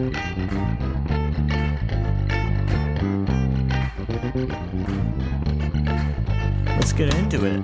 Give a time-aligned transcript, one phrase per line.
[0.00, 0.16] Let's
[6.94, 7.62] get into it.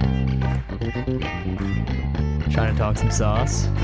[2.53, 3.69] Trying to talk some sauce?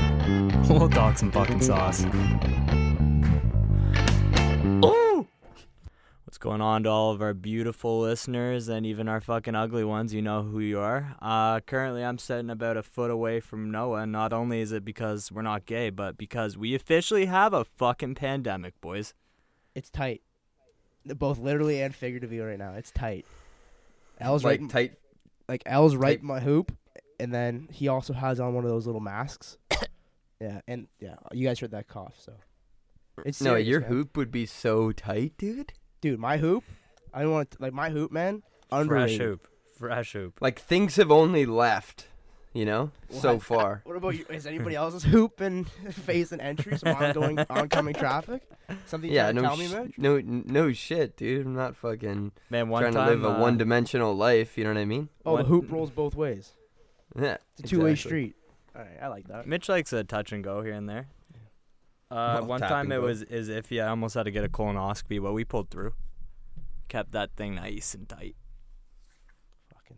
[0.69, 2.05] We'll talk some fucking sauce.
[6.43, 10.13] Going on to all of our beautiful listeners and even our fucking ugly ones?
[10.13, 11.15] You know who you are.
[11.21, 14.01] Uh, currently, I'm sitting about a foot away from Noah.
[14.01, 17.63] And not only is it because we're not gay, but because we officially have a
[17.63, 19.13] fucking pandemic, boys.
[19.73, 20.21] It's tight.
[21.05, 22.73] Both literally and figuratively right now.
[22.73, 23.25] It's tight.
[24.19, 24.93] L's like right tight.
[25.47, 26.73] like L's right tight- my hoop
[27.19, 29.57] and then he also has on one of those little masks.
[30.41, 32.33] yeah, and yeah, you guys heard that cough, so
[33.25, 33.89] it's No, your man.
[33.89, 35.71] hoop would be so tight, dude.
[36.03, 36.65] Dude, my hoop,
[37.13, 38.43] I want to like my hoop, man.
[38.67, 39.21] Fresh Underrated.
[39.21, 39.47] hoop.
[39.79, 40.37] Fresh hoop.
[40.41, 42.07] Like things have only left,
[42.51, 43.43] you know, so What?
[43.43, 43.81] far.
[43.85, 44.25] What about you?
[44.29, 48.41] Is anybody else's hoop and facing entry, some ongoing oncoming traffic?
[48.85, 49.97] Something you yeah, trying to no, tell me, sh- Mitch?
[49.97, 51.45] no, no shit, dude.
[51.45, 53.07] I'm not fucking Man, one trying time.
[53.07, 54.57] to live a uh, one-dimensional life.
[54.57, 55.07] You know what I mean?
[55.25, 56.51] Oh, the What- hoop rolls both ways.
[57.17, 58.09] Yeah, It's a two-way exactly.
[58.09, 58.35] street.
[58.75, 59.47] All right, I like that.
[59.47, 61.07] Mitch likes a touch and go here and there.
[62.13, 63.01] Uh, Well, one time it go.
[63.01, 63.83] was is iffy.
[63.83, 65.93] I almost had to get a colonoscopy, but we pulled through.
[66.87, 68.35] Kept that thing nice and tight.
[69.73, 69.97] Fucking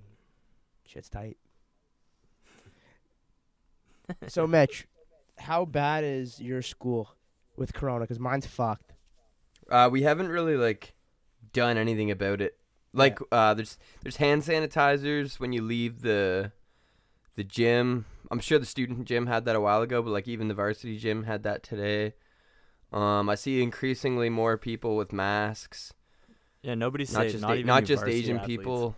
[0.86, 1.38] shit's tight.
[4.28, 4.88] so, Mitch,
[5.40, 7.10] how bad is your school
[7.58, 8.02] with Corona?
[8.06, 8.94] Because mine's fucked.
[9.70, 10.94] Uh, we haven't really like
[11.54, 12.58] done anything about it.
[12.94, 16.52] Like, uh, there's there's hand sanitizers when you leave the
[17.36, 18.06] the gym.
[18.32, 20.98] I'm sure the student gym had that a while ago, but like even the varsity
[20.98, 22.14] gym had that today.
[22.94, 25.94] Um, I see increasingly more people with masks.
[26.62, 28.60] Yeah, nobody's not just not a- even not just Asian athletes.
[28.62, 28.96] people.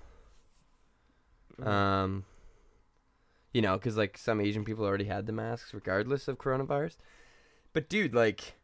[1.62, 2.26] Um,
[3.54, 6.98] you know, because like some Asian people already had the masks regardless of coronavirus.
[7.74, 8.56] But dude, like,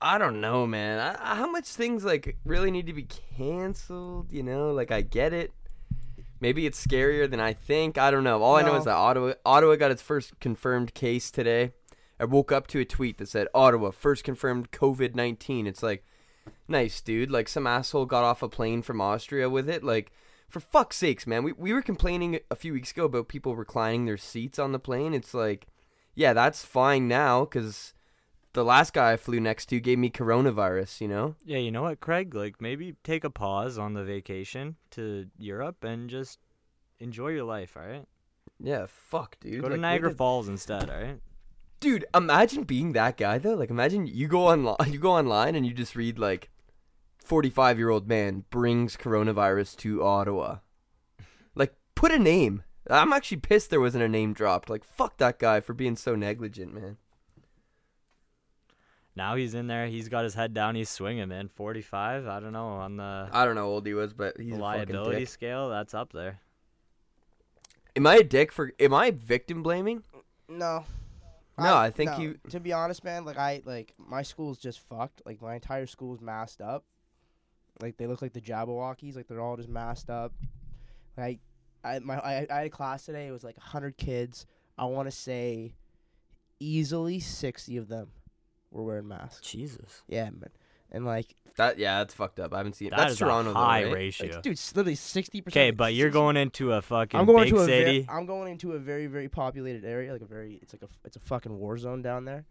[0.00, 0.98] I don't know, man.
[1.00, 3.04] I, I- how much things like really need to be
[3.38, 4.30] canceled?
[4.32, 5.52] You know, like I get it.
[6.40, 7.96] Maybe it's scarier than I think.
[7.96, 8.42] I don't know.
[8.42, 11.72] All I know is that Ottawa Ottawa got its first confirmed case today.
[12.20, 15.66] I woke up to a tweet that said Ottawa first confirmed COVID nineteen.
[15.66, 16.04] It's like,
[16.68, 17.30] nice dude.
[17.30, 19.82] Like some asshole got off a plane from Austria with it.
[19.82, 20.12] Like,
[20.48, 21.42] for fuck's sakes, man.
[21.42, 24.78] We we were complaining a few weeks ago about people reclining their seats on the
[24.78, 25.14] plane.
[25.14, 25.66] It's like,
[26.14, 27.94] yeah, that's fine now because
[28.56, 31.00] the last guy I flew next to gave me coronavirus.
[31.00, 31.34] You know.
[31.44, 32.34] Yeah, you know what, Craig?
[32.34, 36.40] Like maybe take a pause on the vacation to Europe and just
[36.98, 37.76] enjoy your life.
[37.76, 38.06] All right,
[38.58, 39.60] Yeah, fuck, dude.
[39.62, 40.90] go to Like, Niagara at- Falls instead.
[40.90, 41.20] All right.
[41.78, 43.54] Dude, imagine being that guy though.
[43.54, 46.48] Like, imagine you go online, you go online, and you just read like,
[47.24, 50.58] forty-five-year-old man brings coronavirus to Ottawa.
[51.54, 52.62] Like, put a name.
[52.88, 54.70] I'm actually pissed there wasn't a name dropped.
[54.70, 56.96] Like, fuck that guy for being so negligent, man.
[59.16, 59.86] Now he's in there.
[59.86, 60.74] He's got his head down.
[60.74, 61.48] He's swinging, man.
[61.48, 62.26] Forty-five.
[62.26, 64.50] I don't know on the I don't know how old he was, but he's a
[64.50, 65.28] fucking liability dick.
[65.28, 65.70] scale.
[65.70, 66.40] That's up there.
[67.96, 68.72] Am I a dick for?
[68.78, 70.02] Am I victim blaming?
[70.48, 70.84] No.
[71.58, 72.18] No, I think no.
[72.18, 75.22] you- To be honest, man, like I like my school's just fucked.
[75.24, 76.84] Like my entire school's masked up.
[77.80, 79.16] Like they look like the Jabberwockies.
[79.16, 80.34] Like they're all just masked up.
[81.16, 81.40] Like
[81.82, 83.26] I my I, I had a class today.
[83.26, 84.44] It was like hundred kids.
[84.76, 85.72] I want to say,
[86.60, 88.10] easily sixty of them
[88.76, 89.46] were wearing masks.
[89.48, 90.02] Jesus.
[90.08, 90.50] Yeah, man.
[90.92, 92.54] And like, That yeah, that's fucked up.
[92.54, 92.90] I haven't seen.
[92.90, 93.92] That that's is Toronto, a though, high right?
[93.92, 94.32] ratio.
[94.34, 95.56] like dude, it's literally sixty percent.
[95.60, 98.02] Okay, but you're going into a fucking I'm going big to a city.
[98.02, 100.88] Very, I'm going into a very very populated area, like a very it's like a
[101.04, 102.44] it's a fucking war zone down there.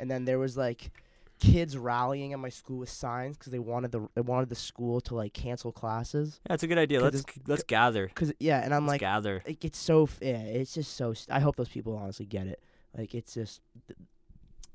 [0.00, 0.90] And then there was like
[1.38, 5.00] kids rallying at my school with signs because they wanted the they wanted the school
[5.02, 6.40] to like cancel classes.
[6.48, 7.00] yeah, it's a good idea.
[7.02, 8.10] Let's let's gather.
[8.14, 9.42] Cause yeah, and I'm Let's like, gather.
[9.44, 11.12] it gets so yeah, it's just so.
[11.12, 12.62] St- I hope those people honestly get it.
[12.96, 13.98] Like it's just th-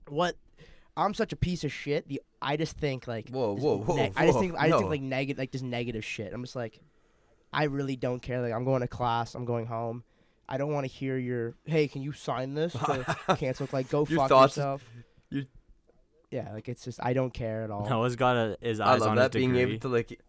[0.08, 0.36] what.
[0.98, 2.08] I'm such a piece of shit.
[2.10, 4.90] The I just think like Whoa, just whoa, whoa, I just think I just think
[4.90, 6.34] like negative like just negative shit.
[6.34, 6.80] I'm just like,
[7.54, 8.42] I really don't care.
[8.42, 9.36] Like I'm going to class.
[9.36, 10.04] I'm going home.
[10.50, 13.06] I don't want to hear your hey, can you sign this to
[13.38, 13.68] cancel?
[13.72, 14.84] Like go Your fuck thoughts- yourself.
[15.30, 15.44] your-
[16.32, 17.88] yeah, like it's just I don't care at all.
[17.88, 19.74] Noah's got a, his I eyes love on that his being degree.
[19.74, 20.20] able to like.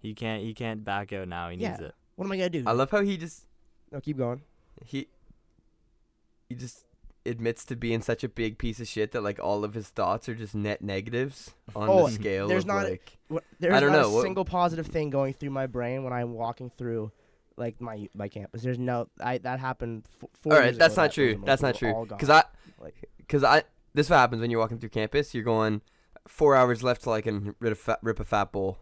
[0.00, 1.48] He can't he can't back out now.
[1.48, 1.94] He needs it.
[2.16, 2.64] What am I gonna do?
[2.66, 3.46] I love how he just
[3.92, 4.42] no, keep going.
[4.84, 5.06] he
[6.48, 6.84] he just
[7.24, 10.28] admits to being such a big piece of shit that like all of his thoughts
[10.28, 14.02] are just net negatives on Oh, the scale there's not- like What, there's don't not
[14.02, 17.12] know, a single positive thing going through my brain when I'm walking through
[17.56, 18.62] like my my campus.
[18.62, 20.04] There's no I that happened.
[20.22, 22.30] F- four all years that's ago, not that true that's not true because.
[22.30, 22.44] I
[23.18, 23.62] because I
[23.94, 25.80] this is what happens when you're walking through campus you're going
[26.26, 28.78] four hours left till I can rip a fat, rip a fat bowl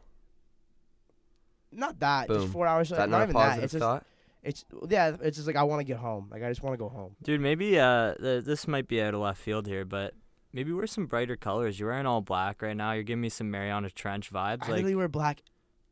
[1.73, 2.41] not that Boom.
[2.43, 2.91] just four hours.
[2.91, 3.65] is that not, not, a even positive that.
[3.65, 4.07] It's just thought
[4.43, 5.17] it's yeah.
[5.23, 6.29] It's just like I want to get home.
[6.31, 7.17] Like I just want to go home.
[7.23, 10.15] Dude, maybe uh th- this might be out of left field here, but
[10.53, 11.79] maybe wear some brighter colors.
[11.79, 12.93] You're wearing all black right now.
[12.93, 14.63] You're giving me some Mariana Trench vibes.
[14.63, 15.43] I Like, literally wear black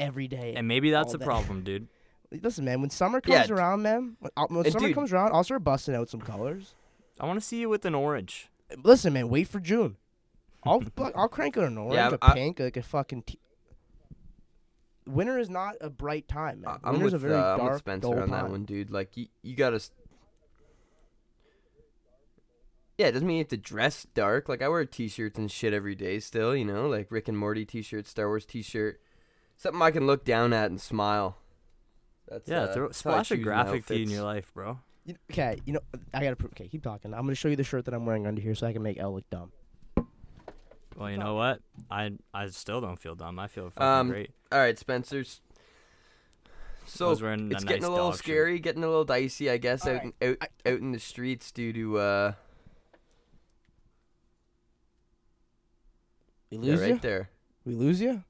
[0.01, 0.55] every day.
[0.57, 1.89] and maybe that's the problem, dude.
[2.43, 5.13] Listen, man, when summer comes d- around, man, when, uh, when And summer dude- comes
[5.13, 6.75] around, I'll start busting out some colors.
[7.19, 8.51] I want to see you with an orange.
[8.85, 9.97] Listen, man, wait for June.
[10.63, 10.83] I'll
[11.15, 13.23] I'll crank out an orange, Yeah, a I- pink, like a fucking.
[13.23, 13.39] T-
[15.09, 16.79] Winter is not a bright time, man.
[16.85, 18.51] I- I'm Winter's with, a very uh, I'm dark, with Spencer dull on that time.
[18.51, 18.91] one, dude.
[18.91, 19.77] Like you, you gotta.
[19.77, 19.91] s-
[22.99, 24.49] Yeah, it doesn't mean you have to dress dark.
[24.49, 27.65] Like I wear t-shirts and shit every day still, you know, like Rick and Morty
[27.65, 29.01] t-shirt, Star Wars t-shirt,
[29.57, 31.39] something I can look down at and smile.
[32.29, 34.81] That's Yeah, uh, throw, that's splash a graphic tee in your life, bro.
[35.05, 35.81] You- Okay, you know,
[36.13, 36.37] I gotta.
[36.47, 37.15] Okay, keep talking.
[37.15, 38.99] I'm gonna show you the shirt that I'm wearing under here, so I can make
[38.99, 39.53] Elle look dumb.
[40.99, 41.61] Well, you know what?
[41.91, 43.39] I I still don't feel dumb.
[43.39, 44.33] I feel fucking Um, great.
[44.51, 45.41] All right, Spencer's.
[46.87, 48.25] So was wearing it's a getting nice a little dog shirt.
[48.25, 50.99] scary, getting a little dicey, I guess, out Alright, in, out I- out in the
[50.99, 52.33] streets due to uh
[56.51, 57.31] We yeah, lose right there.
[57.65, 58.25] We lose you.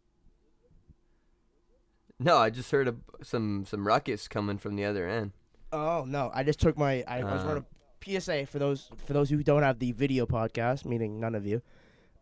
[2.19, 5.32] No, I just heard a, some some ruckus coming from the other end.
[5.73, 6.31] Oh no!
[6.35, 7.05] I just took my.
[7.06, 7.47] I, I was Uh.
[7.47, 11.35] wearing a PSA for those for those who don't have the video podcast, meaning none
[11.37, 11.62] of you.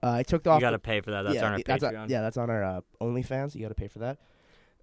[0.03, 0.61] Uh, I took off.
[0.61, 1.23] You gotta the, pay for that.
[1.23, 2.03] That's yeah, on our that's Patreon.
[2.03, 3.55] On, yeah, that's on our uh, OnlyFans.
[3.55, 4.19] You got to pay for that.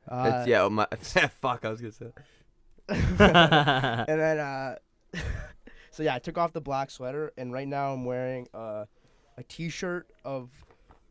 [0.09, 0.85] Uh, It's, yeah, oh my
[1.41, 2.11] fuck, I was gonna say.
[2.89, 4.75] and then uh,
[5.91, 8.85] so yeah, I took off the black sweater, and right now I'm wearing uh,
[9.37, 10.49] a T-shirt of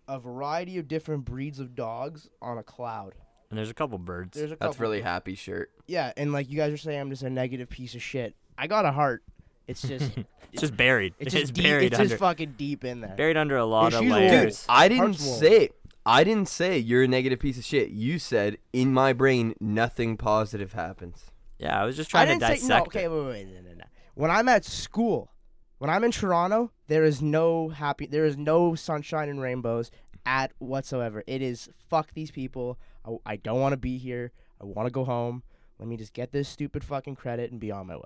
[0.08, 3.14] a variety of different breeds of dogs on a cloud.
[3.50, 4.36] and there's a couple birds.
[4.36, 5.70] There's a couple That's couple- really happy shirt.
[5.86, 8.34] yeah, and like you guys are saying, I'm just a negative piece of shit.
[8.58, 9.22] I got a heart.
[9.66, 10.10] It's just
[10.52, 11.14] it's just buried.
[11.18, 13.14] it's It's, just deep, buried it's under just fucking deep in there.
[13.16, 14.66] buried under a lot of she's a Dude, layers.
[14.68, 15.38] I didn't Heart's wolf.
[15.38, 15.68] say
[16.04, 17.90] I didn't say you're a negative piece of shit.
[17.90, 21.30] You said in my brain nothing positive happens.
[21.58, 23.00] Yeah, I was just I trying to didn't say dissect no.
[23.00, 23.10] Okay, it.
[23.10, 23.84] wait, wait, wait, no, no, no.
[24.14, 25.30] When I'm at school,
[25.78, 29.90] when I'm in Toronto, there is no happy, there is no sunshine and rainbows
[30.26, 31.22] at whatsoever.
[31.26, 32.78] It is fuck these people.
[33.06, 34.32] I, I don't want to be here.
[34.60, 35.44] I want to go home.
[35.78, 38.02] Let me just get this stupid fucking credit and be on my way.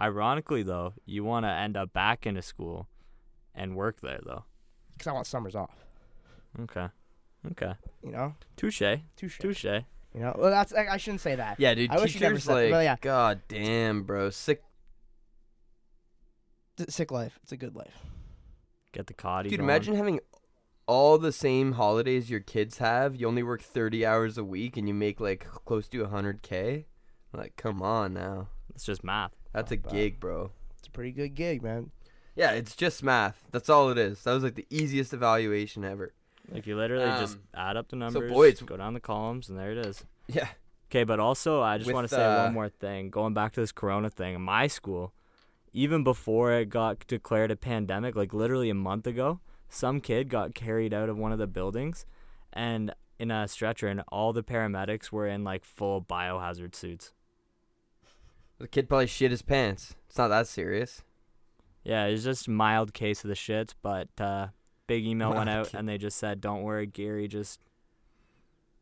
[0.00, 2.88] Ironically, though, you want to end up back into school
[3.54, 4.44] and work there, though.
[4.92, 5.84] Because I want summers off.
[6.60, 6.88] Okay.
[7.52, 7.72] Okay.
[8.02, 8.82] You know, Touche.
[9.16, 9.38] touche.
[9.38, 9.64] Touche.
[9.64, 11.60] You know, well, that's I, I shouldn't say that.
[11.60, 11.90] Yeah, dude.
[11.90, 12.96] I wish you never teachers said- like, well, yeah.
[13.00, 14.62] god damn, bro, sick.
[16.78, 17.38] It's a sick life.
[17.42, 17.98] It's a good life.
[18.92, 19.44] Get the cotty.
[19.44, 19.68] Dude, going.
[19.68, 20.20] imagine having
[20.86, 23.14] all the same holidays your kids have.
[23.14, 26.86] You only work thirty hours a week and you make like close to hundred k.
[27.32, 28.48] Like, come on now.
[28.74, 29.35] It's just math.
[29.56, 30.50] That's a gig, bro.
[30.78, 31.90] It's a pretty good gig, man.
[32.34, 33.46] Yeah, it's just math.
[33.50, 34.22] That's all it is.
[34.24, 36.12] That was like the easiest evaluation ever.
[36.52, 39.58] Like you literally just Um, add up the numbers, boys- go down the columns, and
[39.58, 40.04] there it is.
[40.28, 40.48] Yeah.
[40.90, 43.10] Okay, but also I just With, want to say uh, one more thing.
[43.10, 45.12] Going back to this Corona thing, in my school,
[45.72, 50.54] even before it got declared a pandemic, like literally a month ago, some kid got
[50.54, 52.04] carried out of one of the buildings,
[52.52, 57.12] and in a stretcher, and all the paramedics were in like full biohazard suits.
[58.58, 59.94] The kid probably shit his pants.
[60.08, 61.02] It's not that serious.
[61.84, 64.48] Yeah, it's just mild case of the shits, but uh,
[64.86, 67.28] big email went out and they just said, "Don't worry, Gary.
[67.28, 67.60] Just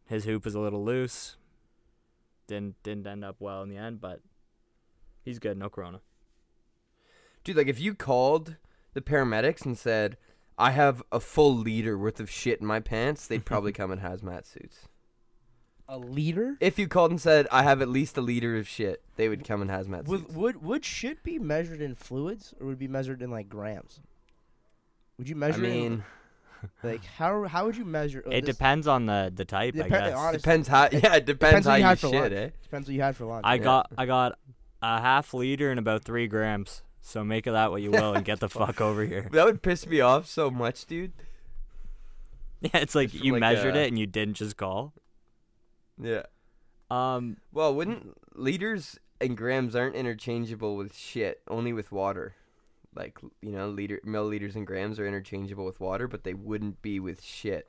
[0.06, 1.36] his hoop is a little loose.
[2.46, 4.20] Didn't didn't end up well in the end, but
[5.24, 5.58] he's good.
[5.58, 6.00] No corona."
[7.42, 8.56] Dude, like if you called
[8.94, 10.16] the paramedics and said,
[10.56, 13.98] I have a full liter worth of shit in my pants, they'd probably come in
[13.98, 14.88] hazmat suits.
[15.88, 16.56] A liter?
[16.60, 19.44] If you called and said, I have at least a liter of shit, they would
[19.44, 20.32] come in hazmat Would, suits.
[20.34, 24.00] would would shit be measured in fluids or would it be measured in like grams?
[25.18, 26.04] Would you I measure it in, mean,
[26.82, 28.22] like how how would you measure?
[28.26, 30.14] oh, it this- depends on the the type, I Depen- guess.
[30.14, 30.88] honestly, depends how.
[30.90, 32.32] Yeah, it depends, what how you you, had for shit, lunch.
[32.32, 32.50] eh?
[32.62, 33.42] Depends what you had for lunch.
[33.46, 33.62] I Yeah.
[33.62, 34.38] got I got
[34.82, 36.82] a half liter and about three grams.
[37.02, 39.28] So make of that what you will, and get the fuck over here.
[39.32, 41.12] That would piss me off so much, dude.
[42.62, 44.94] Yeah, it's like From you like measured a- it and you didn't just call.
[46.00, 46.22] Yeah.
[46.90, 52.34] Um, Well, wouldn't liters and grams aren't interchangeable with shit, only with water.
[52.94, 57.00] Like, you know, liter milliliters and grams are interchangeable with water, but they wouldn't be
[57.00, 57.68] with shit.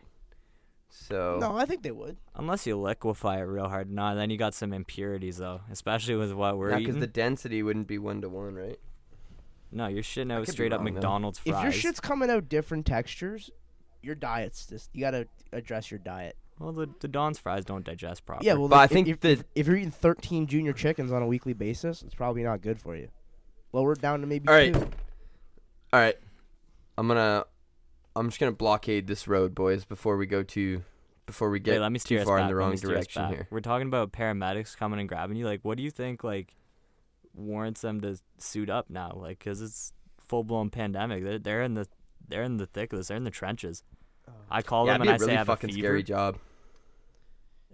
[0.89, 2.17] So no, I think they would.
[2.35, 6.31] unless you liquefy it real hard, no, then you got some impurities though, especially with
[6.31, 6.93] what we're because eating.
[6.95, 8.79] Because the density wouldn't be one to one, right?
[9.71, 10.93] No, you're shitting I out could straight up wrong, though.
[10.93, 13.49] McDonald's If your shit's coming out different textures,
[14.01, 16.37] your diet's just you gotta address your diet.
[16.59, 18.47] Well, the the Don's fries don't digest properly.
[18.47, 21.21] Yeah, well, But I think if, the- if, if you're eating 13 junior chickens on
[21.21, 23.09] a weekly basis, it's probably not good for you.
[23.73, 24.73] Lower it down to maybe All right.
[24.73, 24.79] two.
[25.93, 26.17] All right,
[26.97, 27.45] I'm gonna,
[28.15, 30.81] I'm just gonna blockade this road, boys, before we go to,
[31.25, 32.43] before we get Wait, let me steer too us far back.
[32.43, 33.47] in the wrong direction here.
[33.49, 35.45] We're talking about paramedics coming and grabbing you.
[35.45, 36.23] Like, what do you think?
[36.23, 36.53] Like,
[37.33, 39.11] warrants them to suit up now?
[39.15, 41.23] Like, cause it's full blown pandemic.
[41.23, 41.87] They're they're in the
[42.27, 43.07] they're in the thick of this.
[43.09, 43.83] They're in the trenches.
[44.49, 45.79] I call yeah, them and be I a say I really have a fucking fever.
[45.79, 46.37] scary job.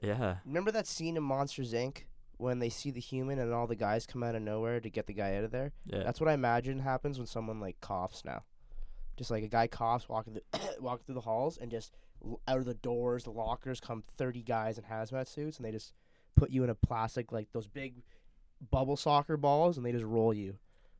[0.01, 0.37] Yeah.
[0.45, 2.03] Remember that scene in Monsters Inc.
[2.37, 5.07] when they see the human and all the guys come out of nowhere to get
[5.07, 5.73] the guy out of there?
[5.85, 6.03] Yeah.
[6.03, 8.43] That's what I imagine happens when someone like coughs now.
[9.17, 10.41] Just like a guy coughs walking the
[10.79, 11.93] walking through the halls and just
[12.47, 15.93] out of the doors, the lockers come thirty guys in hazmat suits and they just
[16.35, 18.01] put you in a plastic like those big
[18.71, 20.57] bubble soccer balls and they just roll you.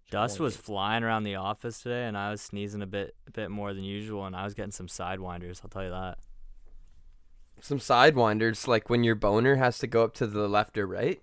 [0.10, 3.50] Dust was flying around the office today, and I was sneezing a bit, a bit
[3.50, 5.62] more than usual, and I was getting some sidewinders.
[5.63, 6.17] I'll tell you that.
[7.62, 11.22] Some sidewinders, like when your boner has to go up to the left or right.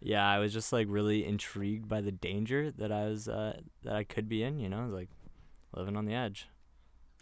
[0.00, 3.94] Yeah, I was just like really intrigued by the danger that I was, uh, that
[3.94, 4.58] I could be in.
[4.58, 5.08] You know, I was like
[5.74, 6.48] living on the edge.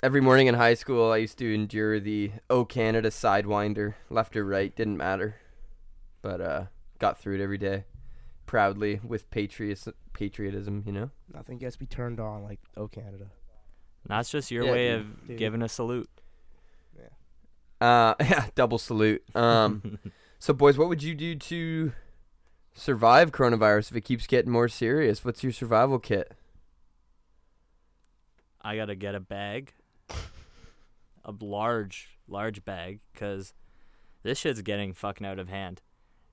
[0.03, 4.45] Every morning in high school, I used to endure the "Oh Canada" sidewinder, left or
[4.45, 5.37] right, didn't matter,
[6.23, 6.65] but uh,
[6.99, 7.85] got through it every day,
[8.53, 10.83] proudly with patriots patriotism.
[10.85, 11.11] You know.
[11.33, 13.29] Nothing gets me turned on like oh Canada.
[14.07, 15.01] That's just your Yeah, way dude.
[15.01, 15.39] of Dude.
[15.39, 16.11] giving a salute.
[17.81, 19.25] Uh, yeah, double salute.
[19.35, 19.99] Um,
[20.39, 21.93] so boys, what would you do to
[22.75, 25.25] survive coronavirus if it keeps getting more serious?
[25.25, 26.33] What's your survival kit?
[28.61, 29.73] I gotta get a bag,
[31.25, 33.53] a large, large bag, cause
[34.23, 35.81] this shit's getting fucking out of hand.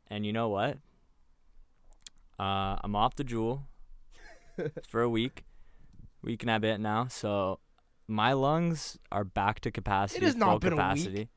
[0.07, 0.77] And you know what?
[2.39, 3.63] Uh, I'm off the JUUL
[4.88, 5.43] for a week,
[6.24, 7.08] week and a bit now.
[7.10, 7.60] So
[8.08, 10.24] my lungs are back to capacity.
[10.24, 11.27] It has not been a week.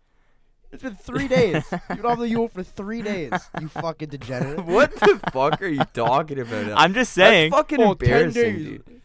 [0.70, 1.64] It's been three days.
[1.72, 3.32] You've been off the JUUL for three days.
[3.60, 4.64] You fucking degenerate.
[4.64, 6.72] what the fuck are you talking about?
[6.78, 7.50] I'm just saying.
[7.50, 9.00] That's fucking Oh, 10 embarrassing, dude.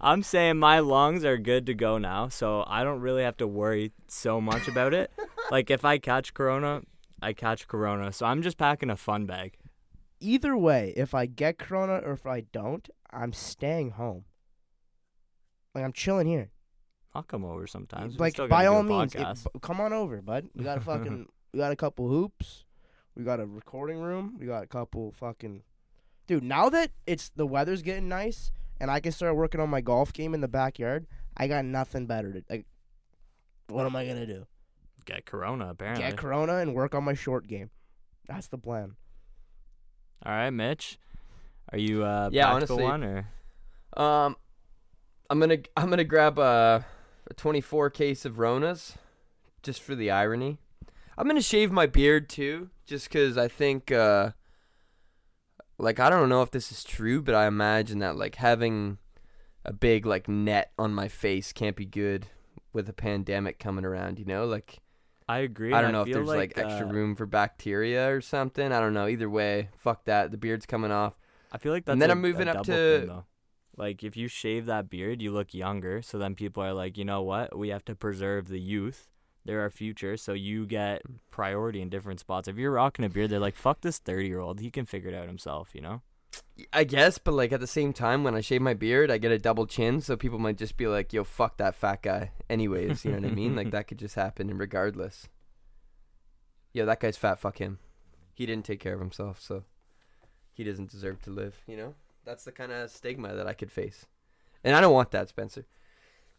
[0.00, 3.46] I'm saying my lungs are good to go now, so I don't really have to
[3.46, 5.10] worry so much about it.
[5.50, 6.82] like if I catch corona,
[7.20, 8.12] I catch corona.
[8.12, 9.56] So I'm just packing a fun bag.
[10.22, 14.24] Either way, if I get corona or if I don't, I'm staying home.
[15.74, 16.50] Like I'm chilling here.
[17.14, 18.18] I'll come over sometimes.
[18.18, 20.48] Like by all means, b- come on over, bud.
[20.54, 22.64] We got a fucking, we got a couple hoops,
[23.14, 25.62] we got a recording room, we got a couple fucking,
[26.26, 26.42] dude.
[26.44, 30.12] Now that it's the weather's getting nice and I can start working on my golf
[30.12, 32.64] game in the backyard, I got nothing better to like.
[33.68, 34.46] What am I gonna do?
[35.04, 36.04] Get corona apparently.
[36.04, 37.70] Get corona and work on my short game.
[38.28, 38.94] That's the plan.
[40.24, 40.98] All right, Mitch.
[41.72, 43.28] Are you uh Yeah, practical honestly- one or
[44.02, 44.36] Um,
[45.30, 46.84] I'm gonna I'm gonna grab a,
[47.30, 48.96] a 24 case of Ronas,
[49.62, 50.58] just for the irony.
[51.16, 54.32] I'm gonna shave my beard too, just 'cause I think uh,
[55.78, 58.98] like I don't know if this is true, but I imagine that like having
[59.64, 62.26] a big like net on my face can't be good
[62.72, 64.18] with a pandemic coming around.
[64.18, 64.80] You know, like
[65.32, 65.72] I agree.
[65.72, 68.70] I don't know if there's like, extra uh, room for bacteria or something.
[68.70, 69.08] I don't know.
[69.08, 70.30] Either way, fuck that.
[70.30, 71.14] The beard's coming off.
[71.50, 73.22] I feel like that's And then i I'm moving up to- thing,
[73.76, 76.02] like if you shave that beard, you look younger.
[76.02, 77.56] So then people are like, you know what?
[77.56, 79.08] We have to preserve the youth.
[79.44, 82.46] They're our future, so you get priority in different spots.
[82.46, 84.60] If you're rocking a beard, they're like, "Fuck this thirty-year-old.
[84.60, 86.02] He can figure it out himself." You know?
[86.72, 89.32] I guess, but like at the same time, when I shave my beard, I get
[89.32, 93.04] a double chin, so people might just be like, "Yo, fuck that fat guy." Anyways,
[93.04, 93.56] you know what I mean?
[93.56, 95.28] Like that could just happen, and regardless.
[96.72, 97.38] Yo, that guy's fat.
[97.38, 97.78] Fuck him.
[98.34, 99.64] He didn't take care of himself, so
[100.52, 101.62] he doesn't deserve to live.
[101.66, 104.06] You know, that's the kind of stigma that I could face,
[104.62, 105.66] and I don't want that, Spencer.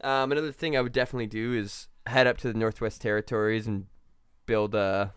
[0.02, 3.88] Um, another thing I would definitely do is head up to the Northwest Territories and
[4.46, 5.14] build a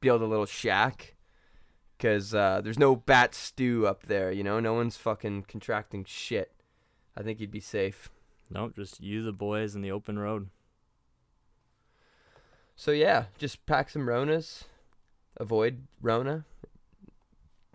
[0.00, 1.16] build a little shack
[1.98, 4.30] because uh, there's no bat stew up there.
[4.30, 6.52] You know, no one's fucking contracting shit.
[7.16, 8.08] I think you'd be safe.
[8.50, 8.76] Nope.
[8.76, 10.48] Just you, the boys, in the open road.
[12.76, 14.62] So yeah, just pack some Ronas,
[15.36, 16.44] avoid Rona,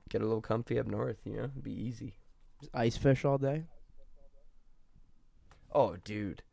[0.09, 1.17] get a little comfy up north.
[1.25, 2.13] You know, It'd be easy.
[2.73, 3.65] Ice fish all day.
[5.73, 6.43] Oh, dude,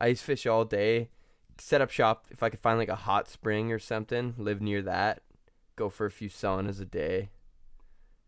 [0.00, 1.10] ice fish all day.
[1.58, 4.34] Set up shop if I could find like a hot spring or something.
[4.36, 5.22] Live near that.
[5.76, 7.30] Go for a few saunas a day.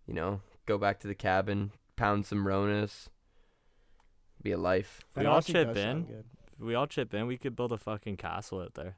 [0.07, 3.09] You know, go back to the cabin, pound some Ronas.
[4.43, 5.01] Be a life.
[5.17, 6.07] We all chip in.
[6.59, 8.97] If we all chip in, we could build a fucking castle out there.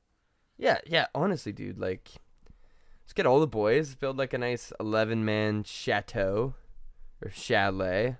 [0.58, 2.10] Yeah, yeah, honestly, dude, like
[3.04, 6.54] let's get all the boys, build like a nice 11-man chateau
[7.24, 8.16] or chalet.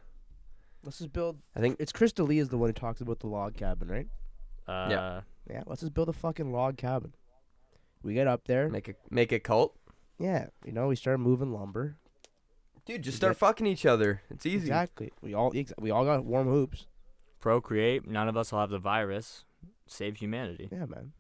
[0.83, 1.39] Let's just build.
[1.55, 4.09] I think It's Chris D'Elia is the one who talks about the log cabin, right?
[4.67, 5.63] Uh, Yeah.
[5.67, 7.13] Let's just build a fucking log cabin.
[8.03, 8.69] We get up there.
[8.71, 9.77] make a make a cult.
[10.21, 10.47] Yeah.
[10.65, 11.97] You know, we start moving lumber.
[12.85, 14.23] Dude, just You start get- fucking each other.
[14.31, 14.59] It's easy.
[14.59, 15.11] Exactly.
[15.23, 16.87] We all ex- we all got warm hoops.
[17.41, 18.07] procreate.
[18.07, 19.45] None of us will have the virus.
[19.87, 20.69] Save humanity.
[20.71, 21.13] Yeah, man.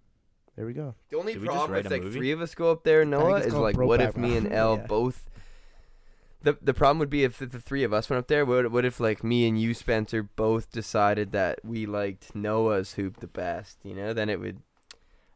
[0.54, 0.94] There we go.
[1.08, 2.18] The only Did we just problem write if a like movie?
[2.18, 4.36] three of us go up there, Noah, it's is called like what Brokeback if me
[4.36, 4.52] and Mountain.
[4.52, 4.86] Elle Yeah.
[4.86, 5.30] both
[6.42, 8.44] The the problem would be if the, the three of us went up there.
[8.44, 13.20] What what if like me and you, Spencer, both decided that we liked Noah's hoop
[13.20, 13.78] the best?
[13.82, 14.60] You know, then it would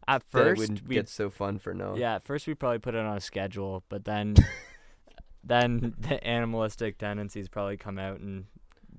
[0.06, 1.98] At then it first, wouldn't we get so fun for Noah.
[1.98, 4.34] yeah, at first we probably put it on a schedule, but then
[5.44, 8.44] then the animalistic tendencies probably come out, and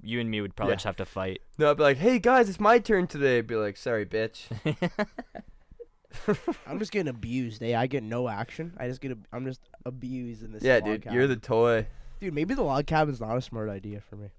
[0.01, 0.75] you and me would probably Yeah.
[0.77, 1.41] just have to fight.
[1.57, 3.39] No, I'd be like, hey guys, it's my turn today.
[3.39, 4.45] I'd be like, sorry, bitch.
[6.67, 7.61] I'm just getting abused.
[7.61, 7.77] Eh?
[7.77, 8.73] I get no action.
[8.77, 9.11] I just get.
[9.11, 10.63] ab- I'm just abused in this.
[10.63, 11.17] yeah, log dude, cabin.
[11.17, 11.87] you're the toy.
[12.19, 12.33] dude.
[12.33, 14.29] Maybe the log cabin's not a smart idea for me.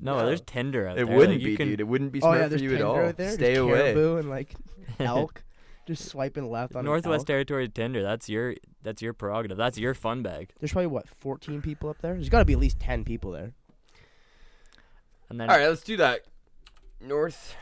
[0.00, 0.26] no, No.
[0.26, 1.14] there's Tinder out It there.
[1.14, 1.80] It wouldn't like, you be, can, dude.
[1.80, 2.98] It wouldn't be oh smart yeah, for there's you at Tinder all.
[3.00, 3.32] right there.
[3.32, 3.72] Stay Just away.
[3.94, 4.54] Caribou and like
[5.00, 5.42] elk,
[5.86, 7.26] just swiping left on Northwest elk.
[7.26, 8.02] Territory Tinder.
[8.02, 9.56] That's your that's your prerogative.
[9.56, 10.50] That's your fun bag.
[10.60, 12.14] There's probably what 14 people up there.
[12.14, 13.52] There's got to be at least 10 people there.
[15.28, 16.20] And then All right, let's do that.
[17.00, 17.56] North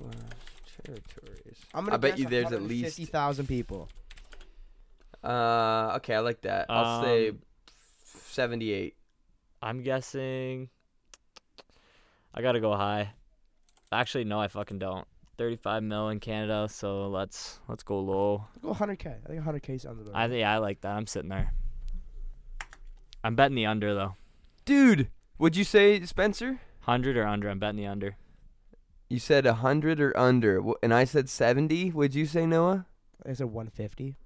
[0.00, 0.18] West
[0.84, 1.58] Territories.
[1.74, 3.88] I'm gonna I bet you there's at least 50,000 people.
[5.22, 6.66] Uh, okay, I like that.
[6.68, 7.38] I'll say Um,
[8.04, 8.94] seventy-eight.
[9.60, 10.68] I'm guessing.
[12.32, 13.12] I gotta go high.
[13.90, 15.06] Actually, no, I fucking don't.
[15.38, 18.44] 35 mil in Canada, so let's let's go low.
[18.60, 19.24] Go 100k.
[19.24, 20.14] I think 100k sounds about.
[20.14, 20.30] I right.
[20.30, 20.96] think I like that.
[20.96, 21.52] I'm sitting there.
[23.24, 24.16] I'm betting the under though.
[24.64, 26.60] Dude, would you say Spencer?
[26.80, 27.48] Hundred or under?
[27.48, 28.16] I'm betting the under.
[29.08, 31.90] You said hundred or under, and I said seventy.
[31.90, 32.86] Would you say Noah?
[33.24, 34.16] I said 150.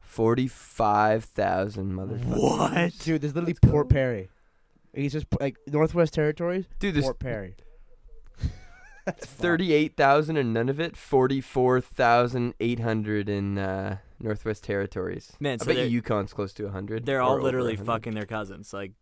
[0.00, 2.36] Forty-five thousand motherfuckers.
[2.36, 2.98] What?
[2.98, 3.94] Dude, there's literally Let's Port go.
[3.94, 4.28] Perry.
[4.94, 6.66] He's just like Northwest Territories.
[6.78, 7.56] Dude, there's Port Perry.
[9.04, 9.40] That's fucked.
[9.40, 10.96] thirty-eight thousand and none of it.
[10.96, 15.32] Forty-four thousand eight hundred in uh, Northwest Territories.
[15.40, 17.04] Man, I bet you Yukon's close to hundred.
[17.06, 18.72] they're all literally fucking their cousins.
[18.72, 18.92] Like,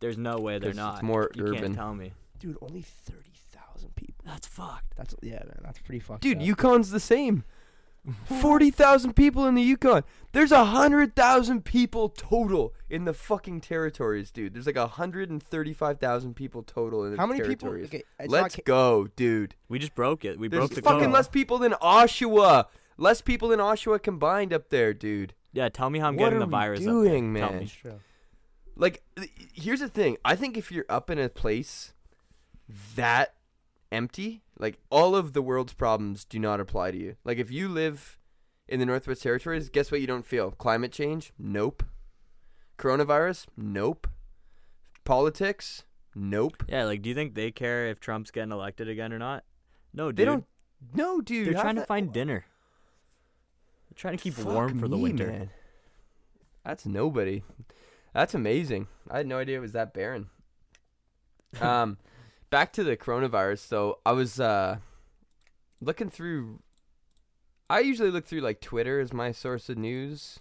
[0.00, 0.94] there's no way they're 'Cause not.
[0.94, 1.58] it's more you urban.
[1.62, 2.12] can't tell me.
[2.38, 4.22] Dude, only 30,000 people.
[4.26, 4.94] That's fucked.
[4.96, 5.60] That's yeah, man.
[5.62, 6.20] That's pretty fucked.
[6.22, 6.42] Dude, up.
[6.44, 7.44] Yukon's the same.
[8.40, 10.02] Forty thousand people in the Yukon.
[10.32, 14.54] There's a hundred thousand people total in the fucking territories, dude.
[14.54, 17.68] There's like a hundred and thirty-five thousand people total in the How many people?
[17.70, 17.86] territories.
[17.86, 19.54] Okay, it's Let's not, ca- go, dude.
[19.68, 20.38] We just broke it.
[20.38, 21.12] We There's broke the fucking code.
[21.12, 22.66] less people than Oshawa.
[22.98, 25.34] Less people than Oshawa combined up there, dude.
[25.52, 26.80] Yeah, tell me how I'm what getting are the we virus.
[26.80, 26.92] up there.
[26.94, 27.58] doing, Tell man?
[27.60, 27.66] me.
[27.82, 28.00] True.
[28.76, 30.16] Like, th- here's the thing.
[30.24, 31.94] I think if you're up in a place
[32.94, 33.34] that
[33.96, 37.16] empty, like all of the world's problems do not apply to you.
[37.24, 38.18] Like if you live
[38.68, 40.50] in the Northwest Territories, guess what you don't feel?
[40.52, 41.32] Climate change?
[41.38, 41.82] Nope.
[42.78, 43.46] Coronavirus?
[43.56, 44.06] Nope.
[45.04, 45.84] Politics?
[46.14, 46.64] Nope.
[46.68, 49.44] Yeah, like, do you think they care if Trump's getting elected again or not?
[49.94, 50.16] No, dude.
[50.16, 50.44] They don't
[50.94, 51.46] No, dude.
[51.48, 52.44] They're trying to that- find dinner.
[53.88, 55.26] They're trying to keep Fuck warm for the winter.
[55.26, 55.50] man.
[56.64, 57.42] That's nobody.
[58.12, 58.88] That's amazing.
[59.10, 60.28] I had no idea it was that barren.
[61.60, 61.96] Um,
[62.50, 63.58] back to the coronavirus.
[63.58, 64.78] So I was uh
[65.80, 66.60] looking through.
[67.68, 70.38] I usually look through like Twitter as my source of news,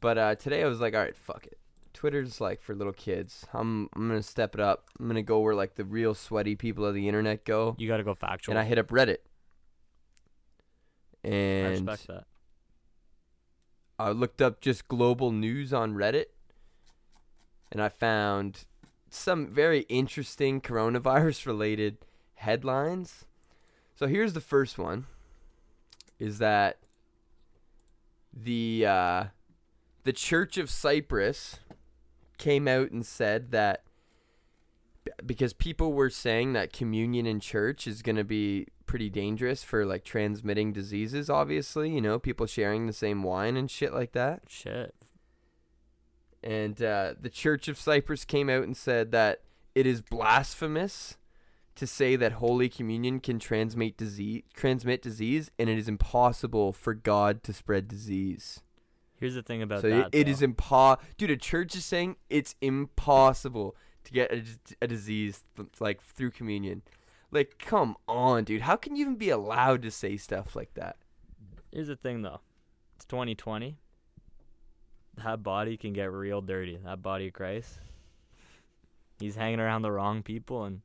[0.00, 1.58] but uh, today I was like, all right, fuck it.
[1.92, 3.44] Twitter's like for little kids.
[3.52, 4.88] I'm I'm gonna step it up.
[4.98, 7.98] I'm gonna go where like the real sweaty people of the internet go, You got
[7.98, 8.52] to go factual.
[8.52, 9.18] and I hit up Reddit.
[11.24, 12.24] I And respect that.
[13.98, 16.26] I looked up just global news on Reddit
[17.70, 18.64] and I found
[19.14, 21.98] some very interesting coronavirus related
[22.34, 23.24] headlines.
[23.94, 25.06] So here's the first one
[26.18, 26.78] is that
[28.32, 29.24] the uh,
[30.04, 31.60] the Church of Cyprus
[32.38, 33.84] came out and said that
[35.24, 39.84] because people were saying that communion in church is going to be pretty dangerous for
[39.84, 44.42] like transmitting diseases obviously you know people sharing the same wine and shit like that
[44.48, 44.94] Shit.
[46.42, 49.40] And uh, the Church of Cyprus came out and said that
[49.74, 51.16] it is blasphemous
[51.74, 56.94] to say that Holy Communion can transmit disease, transmit disease, and it is impossible for
[56.94, 58.60] God to spread disease.
[59.18, 60.06] Here's the thing about so that.
[60.12, 60.98] it, it is impo.
[61.16, 64.32] Dude, a church is saying it's impossible to get
[64.80, 66.82] a disease th- like through communion.
[67.30, 68.62] Like, come on, dude.
[68.62, 70.96] How can you even be allowed to say stuff like that?
[71.72, 72.40] Here's the thing, though.
[72.96, 73.78] It's 2020.
[75.16, 76.78] That body can get real dirty.
[76.84, 77.78] That body of Christ.
[79.20, 80.80] He's hanging around the wrong people, and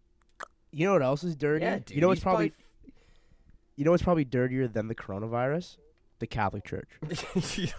[0.71, 1.63] You know what else is dirty?
[1.65, 2.51] Yeah, dude, you know what's he's probably,
[3.75, 5.77] you know what's probably dirtier than the coronavirus?
[6.19, 6.89] The Catholic Church.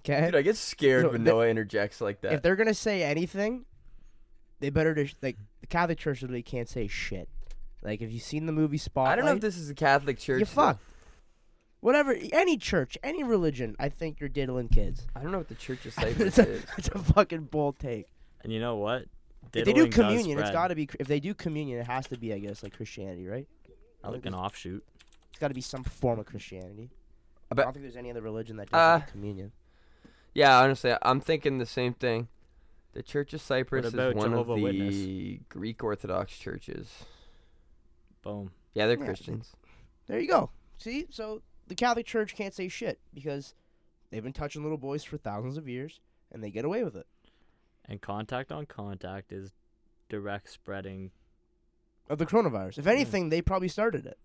[0.00, 2.32] Okay, dude, I get scared So when the- Noah interjects like that.
[2.32, 3.64] If they're gonna say anything,
[4.60, 7.28] they better just like the Catholic Church literally can't say shit.
[7.82, 10.18] Like if you've seen the movie Spotlight, I don't know if this is a Catholic
[10.18, 10.40] church.
[10.40, 10.50] you though.
[10.50, 10.80] fucked.
[11.80, 15.06] Whatever, any church, any religion, I think you're diddling kids.
[15.14, 16.64] I don't know what the Church of it's, Cyprus a, is.
[16.76, 18.06] it's a fucking bold take.
[18.42, 19.04] and you know what?
[19.44, 20.52] if they do Diddling does communion, it's spread.
[20.54, 20.88] got to be.
[20.98, 23.46] If they do communion, it has to be, I guess, like Christianity, right?
[24.02, 24.84] I like think an there's- offshoot.
[25.30, 26.90] It's got to be some form of Christianity.
[27.50, 29.52] I I don't think there's any other religion that Uh, does communion.
[30.34, 32.28] Yeah, honestly, I'm thinking the same thing.
[32.92, 35.40] The Church of Cyprus is about one Jehovah of the Witness?
[35.48, 37.04] Greek Orthodox churches.
[38.22, 38.50] Boom.
[38.74, 39.52] Yeah, they're Yeah, Christians.
[40.08, 40.50] There you go.
[40.78, 43.54] See, so the Catholic Church can't say shit because
[44.10, 46.00] they've been touching little boys for thousands of years,
[46.32, 47.06] and they get away with it.
[47.84, 49.52] And contact on contact is
[50.08, 51.10] direct spreading.
[52.10, 52.78] Of the coronavirus.
[52.78, 54.18] If anything, they probably started it.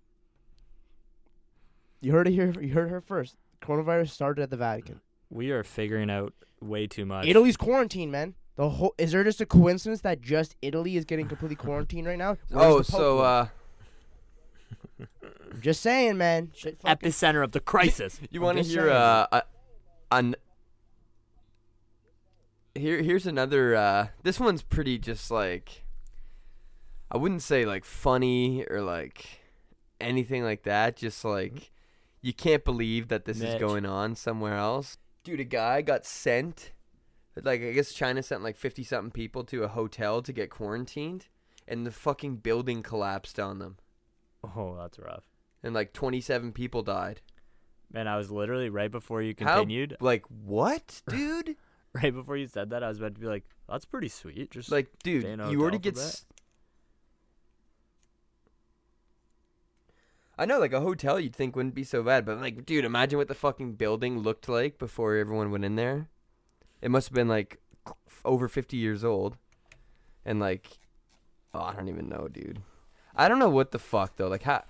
[2.00, 2.54] You heard it here.
[2.60, 3.38] You heard her first.
[3.62, 5.02] Coronavirus started at the Vatican.
[5.30, 7.26] We are figuring out way too much.
[7.26, 8.36] Italy's quarantine, man.
[8.56, 12.18] The whole is there just a coincidence that just Italy is getting completely quarantined right
[12.18, 12.38] now?
[12.50, 13.50] Where's Oh, so uh, I'm
[15.62, 16.52] just saying, man.
[16.56, 18.20] Shit fucking- Epicenter of the crisis.
[18.32, 18.96] you want to just hear saying.
[18.96, 19.44] uh, a,
[20.12, 20.36] an
[22.76, 25.84] here here's another uh this one's pretty just like
[27.12, 29.42] I wouldn't say like funny or like
[30.02, 31.72] anything like that just like
[32.22, 36.72] you can't believe that this is going on somewhere else dude a guy got sent
[37.44, 41.28] like I guess China sent like 50 something people to a hotel to get quarantined
[41.68, 43.78] and the fucking building collapsed on them
[44.56, 45.24] Oh, that's rough.
[45.64, 47.22] and like 27 people died
[47.92, 51.56] Man, I was literally right before you How- continued, like what dude
[51.94, 54.72] right before you said that, I was about to be like, "That's pretty sweet." Just
[54.72, 56.10] like dude you already get for a bit?
[56.10, 56.26] s-
[60.38, 63.18] I know like a hotel you'd think wouldn't be so bad but like dude imagine
[63.20, 66.10] what the fucking building looked like before everyone went in there
[66.82, 67.60] it must have been like
[68.26, 69.38] over 50 years old
[70.26, 70.80] and like
[71.54, 72.62] oh I don't even know dude
[73.16, 74.28] I don't know what the fuck though.
[74.28, 74.64] Like how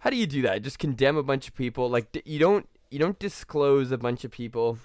[0.00, 0.62] how do you do that?
[0.62, 1.88] Just condemn a bunch of people?
[1.88, 4.78] Like you don't you don't disclose a bunch of people.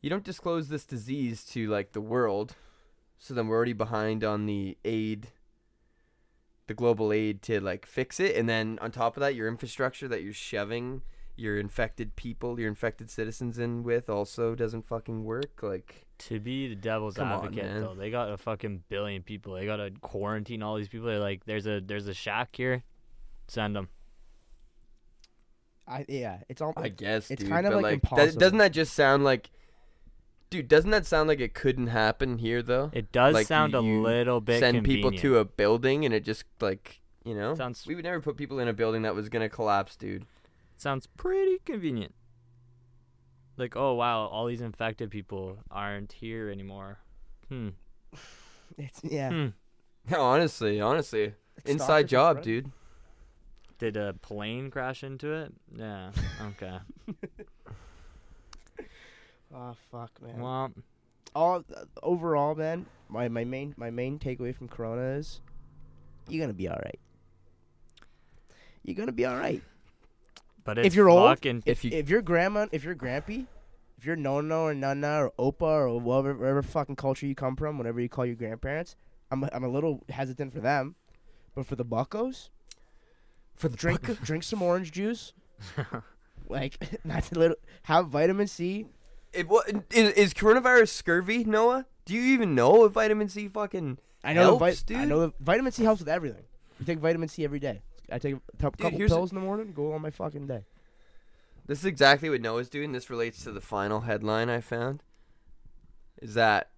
[0.00, 2.56] You don't disclose this disease to like the world.
[3.18, 5.28] So then we're already behind on the aid
[6.66, 8.36] the global aid to like fix it.
[8.36, 11.02] And then on top of that your infrastructure that you're shoving
[11.34, 15.62] your infected people your infected citizens in with also doesn't fucking work.
[15.62, 17.80] Like to be the devil's Come advocate man.
[17.80, 17.94] though.
[17.94, 19.54] They got a fucking billion people.
[19.54, 21.06] They got to quarantine all these people.
[21.08, 22.82] They're like, "There's a there's a shack here.
[23.48, 23.88] Send them."
[25.86, 26.72] I yeah, it's all.
[26.76, 28.40] i guess it's dude, kind of but, like that- impossible.
[28.40, 29.50] doesn't that just sound like
[30.48, 33.80] dude doesn't that sound like it couldn't happen here though It does Like, sound a
[33.80, 37.94] little bit send people to a building and it just like you know Sounds- we
[37.96, 40.24] would never put people in a building that was gonna collapse dude
[40.76, 42.14] Sounds pretty convenient.
[43.56, 46.98] Like, oh wow, all these infected people aren't here anymore.
[47.48, 47.70] Hmm.
[48.78, 49.28] It's yeah.
[49.28, 49.46] Hmm.
[50.10, 52.44] no honestly honestly It stops inside at job front.
[52.44, 52.70] dude
[53.78, 55.52] Did a plane crash into it?
[55.76, 56.10] Yeah.
[56.42, 56.78] Okay.
[59.54, 60.40] Oh fuck, man.
[60.40, 60.72] well,
[61.34, 65.40] all uh, overall, man, my, my main my main takeaway from Corona is
[66.28, 66.98] you're gonna be all right.
[68.82, 69.62] You're gonna be all right.
[70.64, 73.46] But If you're old, fucking if you If your grandma, if your grampy,
[73.98, 77.78] if you're Nona or Nana or Opa or whatever, whatever fucking culture you come from,
[77.78, 78.96] whatever you call your grandparents,
[79.30, 80.96] I'm a, I'm a little hesitant for them,
[81.54, 82.50] but for the Buckos,
[83.54, 85.32] for the drink drink some orange juice.
[86.48, 88.86] Like that's a little have vitamin C.
[89.32, 91.86] It, what, is, is coronavirus scurvy, Noah?
[92.04, 93.98] Do you even know if vitamin C fucking?
[94.22, 96.42] I know Helps, vi- I know vitamin C helps with everything.
[96.78, 97.80] You take vitamin C every day.
[98.12, 100.46] I take a tou- couple here's a- pills in the morning, go on my fucking
[100.46, 100.64] day.
[101.66, 102.92] This is exactly what Noah's doing.
[102.92, 105.02] This relates to the final headline I found.
[106.20, 106.70] Is that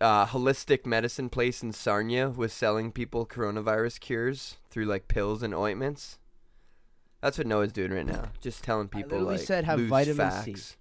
[0.00, 5.54] uh, holistic medicine place in Sarnia was selling people coronavirus cures through like pills and
[5.54, 6.18] ointments.
[7.20, 8.30] That's what Noah's doing right now.
[8.40, 10.76] Just telling people literally like said have loose vitamin C facts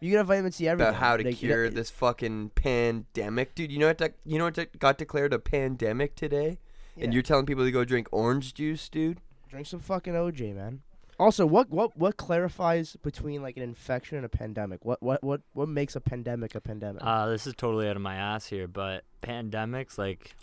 [0.00, 2.50] You can have vitamin C every about how to Like, you cure got- this fucking
[2.54, 3.70] pandemic, dude.
[3.72, 3.98] You know what?
[3.98, 6.58] de- you know what de- got declared a pandemic today?
[6.96, 7.04] Yeah.
[7.04, 9.18] And you're telling people to go drink orange juice, dude?
[9.52, 10.80] drink some fucking OJ, man.
[11.18, 14.84] Also, what what what clarifies between like an infection and a pandemic?
[14.84, 17.02] What what what what makes a pandemic a pandemic?
[17.04, 20.34] uh, this is totally out of my ass here, but pandemics like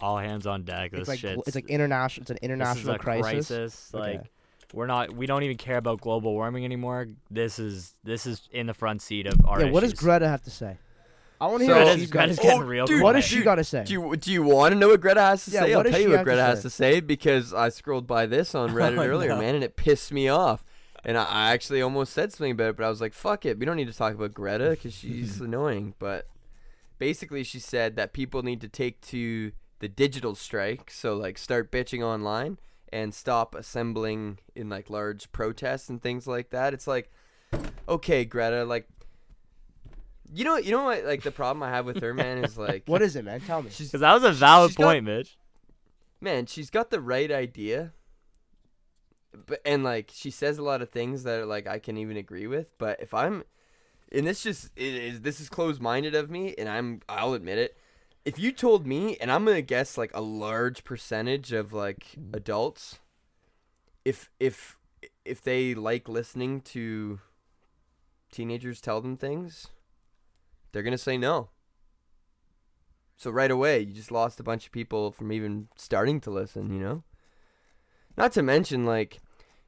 [0.00, 0.90] all hands on deck.
[0.90, 2.22] This it's like shit's it's like international.
[2.22, 3.90] It's an this is international a crisis.
[3.94, 4.14] Okay.
[4.14, 4.30] Like
[4.72, 7.08] we're not we don't even care about global warming anymore.
[7.30, 9.70] This is this is in the front seat of our yeah.
[9.70, 9.92] What does.
[9.92, 10.78] Greta have to say?
[11.40, 12.18] I want to hear what Greta's, she's got.
[12.20, 13.22] Greta's to getting Oh, real dude, What quiet.
[13.22, 13.84] has she got to say?
[13.84, 15.70] Do you do you want to know what Greta has to Yeah, say?
[15.74, 16.62] what I'll does tell she you what have to Greta has say?
[16.62, 19.38] to say because I scrolled by this on Reddit Oh, earlier, no.
[19.40, 20.64] man, and it pissed me off.
[21.04, 23.58] And I, I actually almost said something about it, but I was like, "Fuck it,
[23.58, 26.26] we don't need to talk about Greta because she's annoying." But
[26.98, 31.70] basically, she said that people need to take to the digital strike, so like start
[31.70, 32.58] bitching online
[32.92, 36.72] and stop assembling in like large protests and things like that.
[36.72, 37.12] It's like,
[37.88, 38.88] okay, Greta, like.
[40.32, 41.04] You know, you know what?
[41.04, 43.40] Like the problem I have with her, man, is like What is it, man?
[43.40, 43.70] Tell me.
[43.70, 45.36] she's Because that was a valid she's got- point, Mitch.
[46.20, 47.92] man, she's got the right idea.
[49.46, 52.16] But and like she says a lot of things that are like I can even
[52.16, 53.44] agree with, but if I'm
[54.10, 57.58] and this just it is this is closed minded of me, and I'm I'll admit
[57.58, 57.76] it.
[58.24, 62.98] If you told me, and I'm gonna guess like a large percentage of like adults,
[64.06, 64.78] if if
[65.24, 67.20] if they like listening to
[68.32, 69.66] teenagers tell them things,
[70.76, 71.48] they're gonna say no.
[73.16, 76.70] So right away, you just lost a bunch of people from even starting to listen.
[76.70, 77.02] You know.
[78.18, 79.20] Not to mention, like,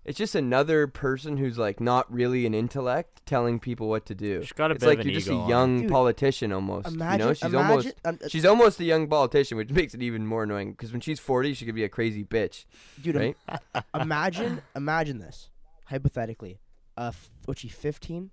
[0.04, 4.42] it's just another person who's like not really an intellect telling people what to do.
[4.42, 5.90] She's got a it's bit like of an you're just ego a on young Dude,
[5.90, 6.88] politician almost.
[6.88, 9.94] Imagine, you know, she's imagine, almost um, uh, she's almost a young politician, which makes
[9.94, 10.72] it even more annoying.
[10.72, 12.66] Because when she's forty, she could be a crazy bitch,
[13.00, 13.16] dude.
[13.16, 13.84] im- right?
[13.94, 15.48] imagine, imagine this
[15.86, 16.60] hypothetically.
[16.98, 18.30] Uh, f- what she 15?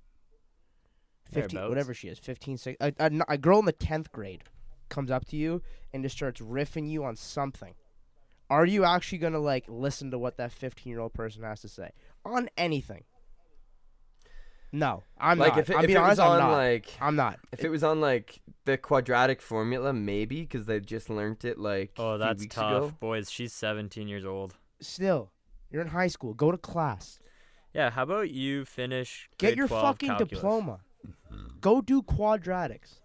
[1.32, 4.44] 15, whatever she is, 15, A a, a, n- a girl in the 10th grade
[4.90, 5.62] comes up to you
[5.94, 7.74] and just starts riffing you on something.
[8.50, 11.62] Are you actually going to like listen to what that 15 year old person has
[11.62, 11.90] to say
[12.24, 13.04] on anything?
[14.72, 15.60] No, I'm like not.
[15.60, 16.58] if it, I'm if being it was honest, I'm on not.
[16.58, 17.40] like I'm not.
[17.54, 21.92] if it was on like the quadratic formula, maybe because they just learned it like
[21.98, 22.94] Oh, that's weeks tough, ago.
[23.00, 23.32] boys.
[23.32, 24.56] She's 17 years old.
[24.82, 25.32] Still,
[25.72, 26.34] you're in high school.
[26.34, 27.20] Go to class.
[27.74, 29.30] Yeah, how about you finish?
[29.38, 30.30] Get your 12 fucking calculus?
[30.30, 30.80] diploma.
[31.62, 33.00] Go do quadratics.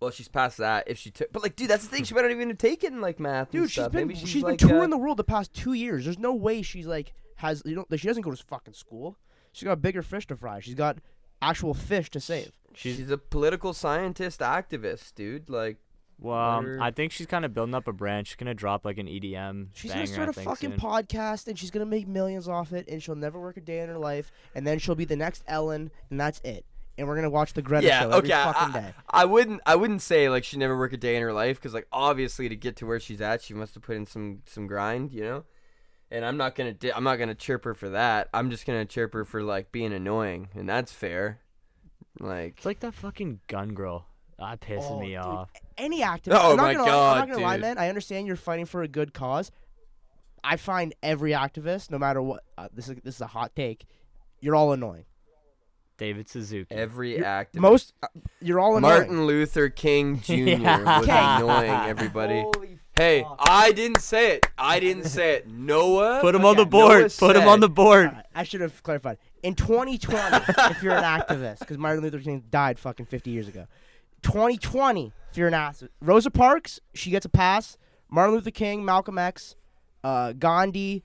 [0.00, 0.84] Well, she's past that.
[0.86, 2.04] If she took, but like, dude, that's the thing.
[2.04, 3.52] She might not even have taken like math.
[3.52, 5.74] and Dude, she's been she's, she's like, been touring uh, the world the past two
[5.74, 6.04] years.
[6.04, 9.18] There's no way she's like has you know she doesn't go to fucking school.
[9.52, 10.60] She's got bigger fish to fry.
[10.60, 10.98] She's got
[11.42, 12.52] actual fish to save.
[12.74, 15.48] She's She's a political scientist activist, dude.
[15.50, 15.78] Like,
[16.20, 18.26] well, um, I think she's kind of building up a brand.
[18.26, 19.68] She's gonna drop like an EDM.
[19.72, 20.78] She's banger, gonna start a fucking soon.
[20.78, 23.88] podcast and she's gonna make millions off it and she'll never work a day in
[23.88, 26.64] her life and then she'll be the next Ellen and that's it.
[26.98, 28.40] And we're gonna watch the Greta yeah, show every okay.
[28.40, 28.94] I- fucking I, day.
[29.08, 31.72] I wouldn't, I wouldn't say like she never work a day in her life because
[31.72, 34.66] like obviously to get to where she's at, she must have put in some some
[34.66, 35.44] grind, you know.
[36.10, 38.28] And I'm not gonna, di- I'm not gonna chirp her for that.
[38.34, 41.38] I'm just gonna chirp her for like being annoying, and that's fair.
[42.18, 44.06] Like, It's like that fucking gun girl.
[44.40, 45.50] That pisses Oh, me dude, off.
[45.78, 46.32] Any activist.
[46.40, 47.62] Oh I'm not my gonna lie, I'm God, not gonna lie, dude.
[47.62, 47.78] man.
[47.78, 49.50] I understand you're fighting for a good cause.
[50.42, 53.84] I find every activist, no matter what, uh, this is this is a hot take.
[54.40, 55.04] You're all annoying.
[55.98, 56.74] David Suzuki.
[56.74, 57.54] every You're- act.
[57.56, 58.06] Most, uh,
[58.40, 58.94] you're all annoying.
[59.00, 60.32] Martin Luther King Jr.
[60.32, 60.98] Yeah.
[61.00, 61.06] was
[61.42, 62.40] annoying everybody.
[62.40, 63.36] Holy Hey, fuck.
[63.40, 64.46] I didn't say it.
[64.58, 65.48] I didn't say it.
[65.48, 66.20] Noah.
[66.22, 67.00] Put him on the board.
[67.00, 68.06] Noah Put him on the board.
[68.08, 69.18] Alright, I should have clarified.
[69.42, 70.36] In 2020,
[70.70, 73.66] if you're an activist, because Martin Luther King died fucking 50 years ago.
[74.22, 75.88] 2020, if you're an activist.
[76.00, 77.76] Rosa Parks, she gets a pass.
[78.10, 79.54] Martin Luther King, Malcolm X,
[80.02, 81.04] uh, Gandhi,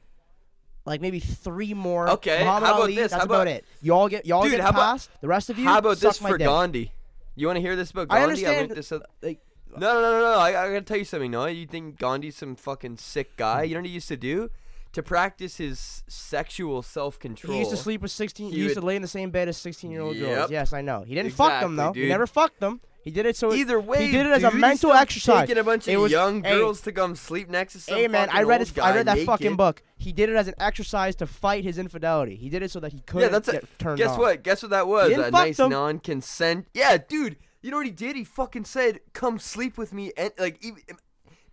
[0.85, 2.09] like maybe three more.
[2.09, 3.11] Okay, Muhammad how about Ali, this?
[3.11, 3.65] That's How about, about- it.
[3.81, 6.17] Y'all get y'all Dude, get a how about- the rest of you, How about this
[6.17, 6.47] for dick.
[6.47, 6.91] Gandhi?
[7.35, 8.19] You want to hear this about Gandhi?
[8.21, 9.03] I understand, looked this up.
[9.21, 9.41] like-
[9.77, 10.37] no, no, no, no, no.
[10.39, 11.51] I, I gotta tell you something, Noah.
[11.51, 13.63] You think Gandhi's some fucking sick guy?
[13.63, 14.49] You know what he used to do?
[14.93, 17.51] To practice his sexual self control.
[17.53, 18.51] He used to sleep with 16.
[18.51, 20.25] He, He used would- to lay in the same bed as 16 year old Yep.
[20.35, 20.51] girls.
[20.51, 21.01] Yes, I know.
[21.01, 22.05] He didn't fuck them Exactly, though.
[22.05, 22.79] He never fucked them.
[23.05, 23.53] He did it so.
[23.53, 25.47] Either way, he did it as a dude, he's mental still exercise.
[25.47, 26.57] Taking a bunch It of was- young hey.
[26.57, 29.05] girls to come sleep next to some Hey man, I read old his, I read
[29.05, 29.83] that fucking book.
[29.97, 32.35] He did it as an exercise to fight his infidelity.
[32.35, 33.69] He did it so that he couldn't Yeah, that's get it.
[33.77, 34.19] turned Guess on.
[34.19, 34.43] what?
[34.43, 35.11] Guess what that was?
[35.11, 35.69] A nice them.
[35.69, 36.67] non-consent.
[36.73, 37.37] Yeah, dude.
[37.61, 38.15] You know what he did?
[38.15, 40.81] He fucking said, "Come sleep with me," and like even,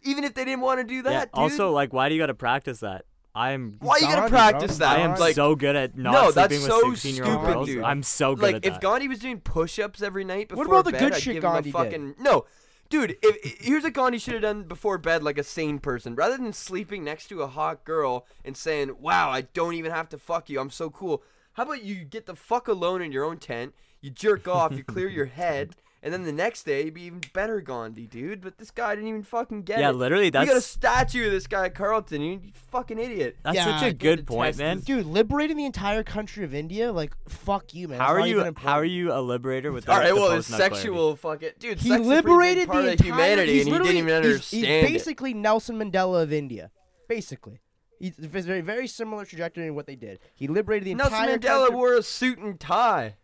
[0.03, 1.21] even if they didn't want to do that, yeah.
[1.21, 1.31] dude.
[1.35, 3.05] Also, like, why do you gotta practice that?
[3.35, 3.77] I'm.
[3.81, 4.87] why you gotta Gandhi, practice bro.
[4.89, 4.99] that?
[4.99, 7.33] I am like, so good at not No, that's sleeping so with 16 year old
[7.41, 7.67] stupid, girls.
[7.67, 7.83] dude.
[7.85, 8.81] I'm so good at like at if.
[8.81, 11.45] Gandhi was doing push-ups every night before What about the bed, good I'd shit give
[11.45, 11.79] him a Gandhi did?
[11.79, 12.45] fucking no.
[12.91, 16.15] Dude, if, if- here's what Gandhi should have done before bed, like a sane person.
[16.15, 20.11] Rather than sleeping next to a hot girl and saying, "Wow, I don't even have
[20.11, 20.61] to fuck you.
[20.61, 21.23] I'm so cool."
[21.55, 23.75] How about you get the fuck alone in your own tent?
[24.03, 27.21] You jerk off, you clear your head, and then the next day you'd be even
[27.33, 28.41] better, Gandhi, dude.
[28.41, 29.93] But this guy didn't even fucking get yeah, it.
[29.97, 32.21] literally, you got a statue of this guy, Carlton.
[32.23, 33.37] You, you fucking idiot.
[33.45, 34.79] that's Yeah, such a good point, man.
[34.79, 37.99] is- Dude, liberating the entire country of India, like fuck you, man.
[38.01, 38.53] How That's are you?
[38.57, 40.77] How are you a liberator with All the, right, well, his post-nut clarity?
[40.77, 41.79] sexual fucking dude.
[41.81, 43.07] He sex is a liberated part the of entire.
[43.09, 44.93] humanity, he's and he literally- didn't even he's- understand He's it.
[44.93, 46.71] basically Nelson Mandela of India,
[47.09, 47.61] basically.
[48.01, 50.19] He's it's very very similar trajectory in what they did.
[50.35, 51.39] He liberated the Nelson entire.
[51.39, 53.15] Nelson Mandela country- wore a suit and tie.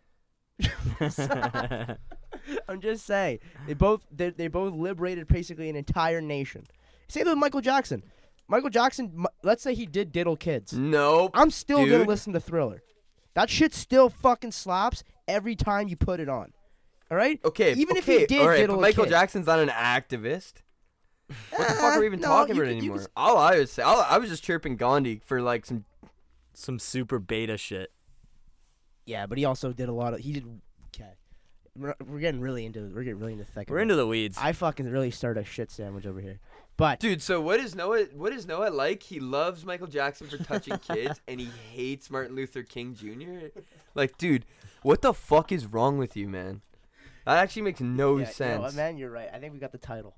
[2.67, 6.65] I'm just saying they both they, they both liberated basically an entire nation.
[7.07, 8.03] Say that with Michael Jackson.
[8.47, 10.73] Michael Jackson, let's say he did diddle kids.
[10.73, 11.31] Nope.
[11.33, 12.81] I'm still gonna listen to Thriller.
[13.35, 16.51] That shit still fucking slaps every time you put it on.
[17.11, 17.39] All right.
[17.45, 19.09] Okay, Even if okay, he did all right, diddle but a Michael kid.
[19.11, 20.53] Jackson's not an activist.
[21.51, 22.97] What the fuck are we even Uh, no, talking about could- you anymore?
[22.99, 25.85] could- All I was say, all, I was just chirping Gandhi for like some.
[26.53, 27.91] Some super beta shit.
[29.05, 30.19] Yeah, but he also did a lot of.
[30.19, 30.61] He did.
[31.77, 31.93] Okay.
[31.99, 32.91] We're, we're getting really into.
[32.93, 33.69] We're getting really into thick.
[33.69, 34.37] We're into the weeds.
[34.39, 36.39] I fucking really started a shit sandwich over here.
[36.77, 38.05] But Dude, so what is Noah?
[38.15, 39.03] What is Noah like?
[39.03, 43.59] He loves Michael Jackson for touching kids, and he hates Martin Luther King Jr.
[43.95, 44.45] Like, dude,
[44.81, 46.61] what the fuck is wrong with you, man?
[47.25, 48.61] That actually makes no Yeah, you know sense.
[48.61, 49.27] what, man, you're right.
[49.33, 50.15] I think we got the title.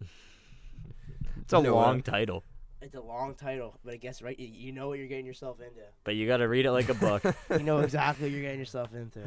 [1.42, 1.86] It's a You know what?
[1.86, 2.44] long title,
[2.82, 4.38] It's a long title, but I guess right.
[4.38, 5.80] You, you know what you're getting yourself into.
[6.04, 7.22] but you got to read it like a book.
[7.50, 9.20] You know exactly what you're getting yourself into.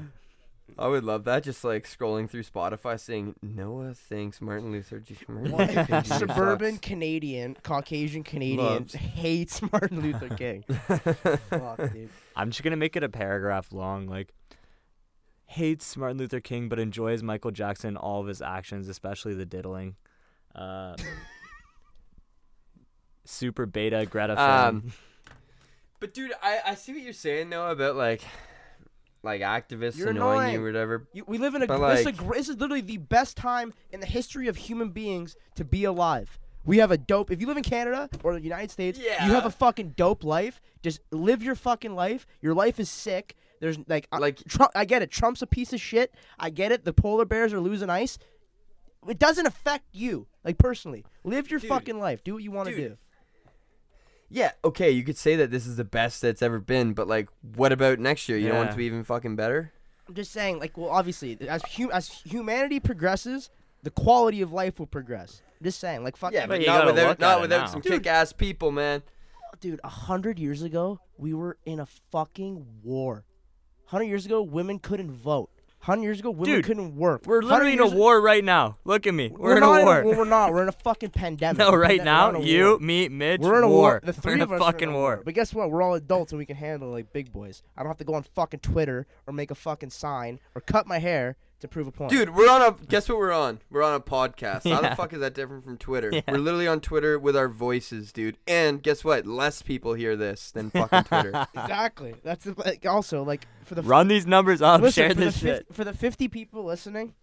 [0.78, 1.44] I would love that.
[1.44, 5.16] Just like scrolling through Spotify, saying Noah thinks Martin Luther J.
[5.28, 6.78] Martin King Suburban.
[6.78, 8.94] Canadian, Caucasian Canadian Loves.
[8.96, 10.64] hates Martin Luther King.
[11.50, 12.10] Fuck, dude.
[12.36, 14.34] I'm just gonna make it a paragraph long, like
[15.46, 19.46] hates Martin Luther King but enjoys Michael Jackson and all of his actions, especially the
[19.46, 19.96] diddling.
[20.56, 20.96] Uh,
[23.26, 24.94] super beta Greta Um,
[26.00, 28.22] But dude, I, I see what you're saying though about like
[29.24, 30.54] like activists You're annoying annoying.
[30.54, 31.08] you or whatever.
[31.14, 31.68] You, we live in a.
[31.68, 34.90] But, this, is a this is literally the best time in the history of human
[34.90, 36.40] beings to be alive.
[36.66, 37.30] We have a dope.
[37.32, 40.62] If you live in Canada or the United States, you have a fucking dope life.
[40.82, 42.26] Just live your fucking life.
[42.42, 43.36] Your life is sick.
[43.60, 44.72] There's like, uh, Like- Trump.
[44.76, 45.10] I get it.
[45.12, 46.14] Trump's a piece of shit.
[46.40, 46.84] I get it.
[46.86, 48.18] The polar bears are losing ice.
[49.08, 51.06] It doesn't affect you, like personally.
[51.26, 51.70] Live your Dude.
[51.70, 52.24] fucking life.
[52.24, 52.98] Do what you want to do.
[54.34, 57.30] Yeah, okay, you could say that this is the best that's ever been, but like,
[57.56, 58.38] what about next year?
[58.38, 59.72] You don't want it to be even fucking better?
[60.08, 63.52] I'm just saying, like, well, obviously, as hu- as humanity progresses,
[63.84, 65.44] the quality of life will progress.
[65.60, 66.34] I'm just saying, like, fuck.
[66.34, 67.66] Yeah, but but you not gotta without look at not it without now.
[67.68, 67.92] some Dude.
[67.94, 69.04] kick-ass people, man.
[69.60, 73.26] dude, a hundred years ago, we were in a fucking war.
[73.86, 75.52] Hundred years ago, women couldn't vote.
[75.84, 77.24] Hundred years ago, women Dude, couldn't work.
[77.26, 78.78] We're literally in a war right now.
[78.86, 79.28] Look at me.
[79.28, 80.04] We're, We're, in a war.
[80.06, 80.54] well, we're not.
[80.54, 81.58] We're in a fucking pandemic.
[81.58, 83.78] no, We're right in now, you, me, Mitch, We're in a war.
[83.78, 84.02] war.
[84.06, 85.22] The We're three in a of us are fucking in a war.
[85.26, 85.70] But guess what?
[85.70, 87.64] We're all adults and we can handle it like big boys.
[87.76, 90.88] I don't have to go on fucking Twitter or make a fucking sign or cut
[90.88, 92.12] my hair to prove a point.
[92.12, 93.60] Dude, we're on a guess what we're on?
[93.70, 94.70] We're on a podcast.
[94.72, 96.10] How the fuck is that different from Twitter?
[96.14, 96.22] Yeah.
[96.28, 98.38] We're literally on Twitter with our voices, dude.
[98.48, 99.26] And guess what?
[99.26, 101.48] Less people hear this than fucking Twitter.
[101.54, 102.14] exactly.
[102.24, 104.82] That's the- like, also like for the Run these numbers up.
[104.82, 105.68] Listen, share for this the shit.
[105.68, 107.14] fif- for the 50 people listening,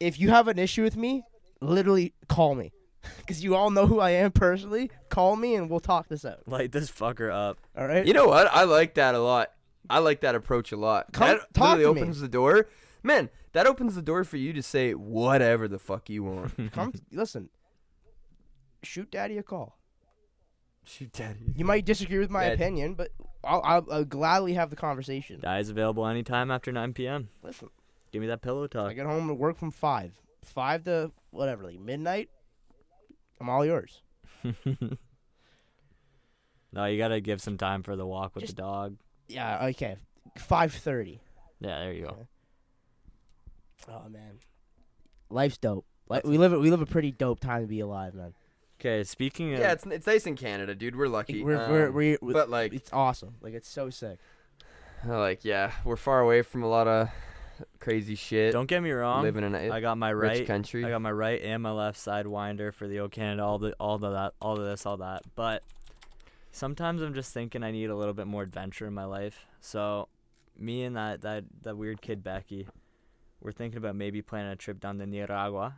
[0.00, 1.22] if you have an issue with me,
[1.60, 2.72] literally call me.
[3.18, 4.90] Because you all know who I am personally.
[5.10, 6.48] Call me and we'll talk this out.
[6.48, 7.58] Light this fucker up.
[7.76, 8.06] All right?
[8.06, 8.46] you know what?
[8.50, 9.50] I like that a lot.
[9.90, 11.12] I like that approach a lot.
[11.12, 12.00] Come- that talk literally to me.
[12.00, 12.66] opens the door.
[13.02, 16.72] Man, that opens the door for you to say whatever the fuck you want.
[16.72, 17.48] Come, listen.
[18.82, 19.78] Shoot daddy a call.
[20.84, 21.54] Shoot daddy.
[21.56, 22.52] You might disagree with my Yeah.
[22.52, 23.08] opinion, but
[23.42, 25.40] I'll, I'll, I'll gladly have the conversation.
[25.40, 27.30] Guys available anytime after 9 p.m.
[27.42, 27.70] Listen,
[28.12, 28.90] Give me that pillow talk.
[28.90, 30.12] I get home to work from 5.
[30.44, 32.28] 5 to whatever, like midnight.
[33.40, 34.02] I'm all yours.
[36.72, 38.96] no, you gotta give some time for the walk with Just- the dog.
[39.28, 39.96] Yeah, okay.
[40.38, 41.18] 5.30.
[41.60, 42.26] Yeah, there you go.
[43.88, 43.98] Okay.
[44.04, 44.38] Oh, man.
[45.30, 45.86] Life's dope.
[46.08, 48.34] Like, we live, a- we live a pretty dope time to be alive, man.
[48.80, 50.96] Okay, speaking of Yeah, it's it's nice in Canada, dude.
[50.96, 51.42] We're lucky.
[51.42, 53.36] We're, we're, Um, we're, we're, but like, it's awesome.
[53.40, 54.18] Like it's so sick.
[55.06, 57.08] like yeah, we're far away from a lot of
[57.78, 58.52] crazy shit.
[58.52, 59.22] don't get me wrong.
[59.22, 60.84] living in a I got my rich right country.
[60.84, 63.74] I got my right and my left side winder for the old Canada, all the
[63.78, 65.22] all the that all of this, all that.
[65.34, 65.62] But
[66.52, 69.46] sometimes I'm just thinking I need a little bit more adventure in my life.
[69.60, 70.08] So
[70.58, 72.66] me and that that that weird kid Becky,
[73.44, 75.76] we're thinking about maybe planning a trip down to Nicaragua.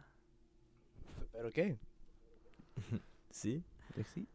[1.34, 1.74] But okay.
[3.30, 3.62] See?
[3.94, 4.26] Dixie.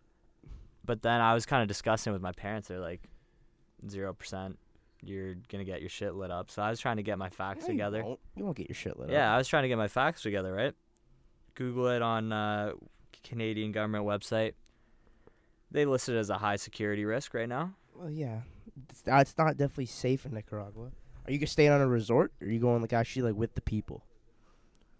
[0.86, 2.68] But then I was kind of discussing with my parents.
[2.68, 3.02] They're like,
[3.90, 4.60] zero percent.
[5.04, 6.52] You're gonna get your shit lit up.
[6.52, 8.04] So I was trying to get my facts No, you together.
[8.04, 8.20] won't.
[8.36, 9.14] You won't get your shit lit up.
[9.14, 10.74] Yeah, I was trying to get my facts together, right?
[11.56, 12.74] Google it on uh,
[13.24, 14.54] Canadian government website.
[15.72, 17.74] They list it as a high security risk right now.
[17.96, 18.42] Well, yeah.
[18.90, 20.92] It's, uh, it's not definitely safe in Nicaragua.
[21.26, 22.32] Are you gonna stay on a resort?
[22.42, 24.04] Or are you going like actually like with the people?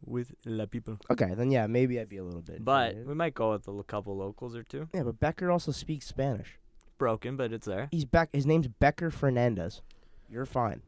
[0.04, 0.98] With la people.
[1.12, 2.64] Okay, then yeah, maybe I'd be a little bit.
[2.66, 3.08] But intimidated.
[3.08, 4.90] we might go with a l- couple locals or two.
[4.94, 6.58] yeah, but Becker also speaks Spanish.
[6.98, 7.88] Broken, but it's there.
[7.92, 8.30] He's back.
[8.34, 9.82] His name's Becker Fernandez.
[10.30, 10.82] You're fine.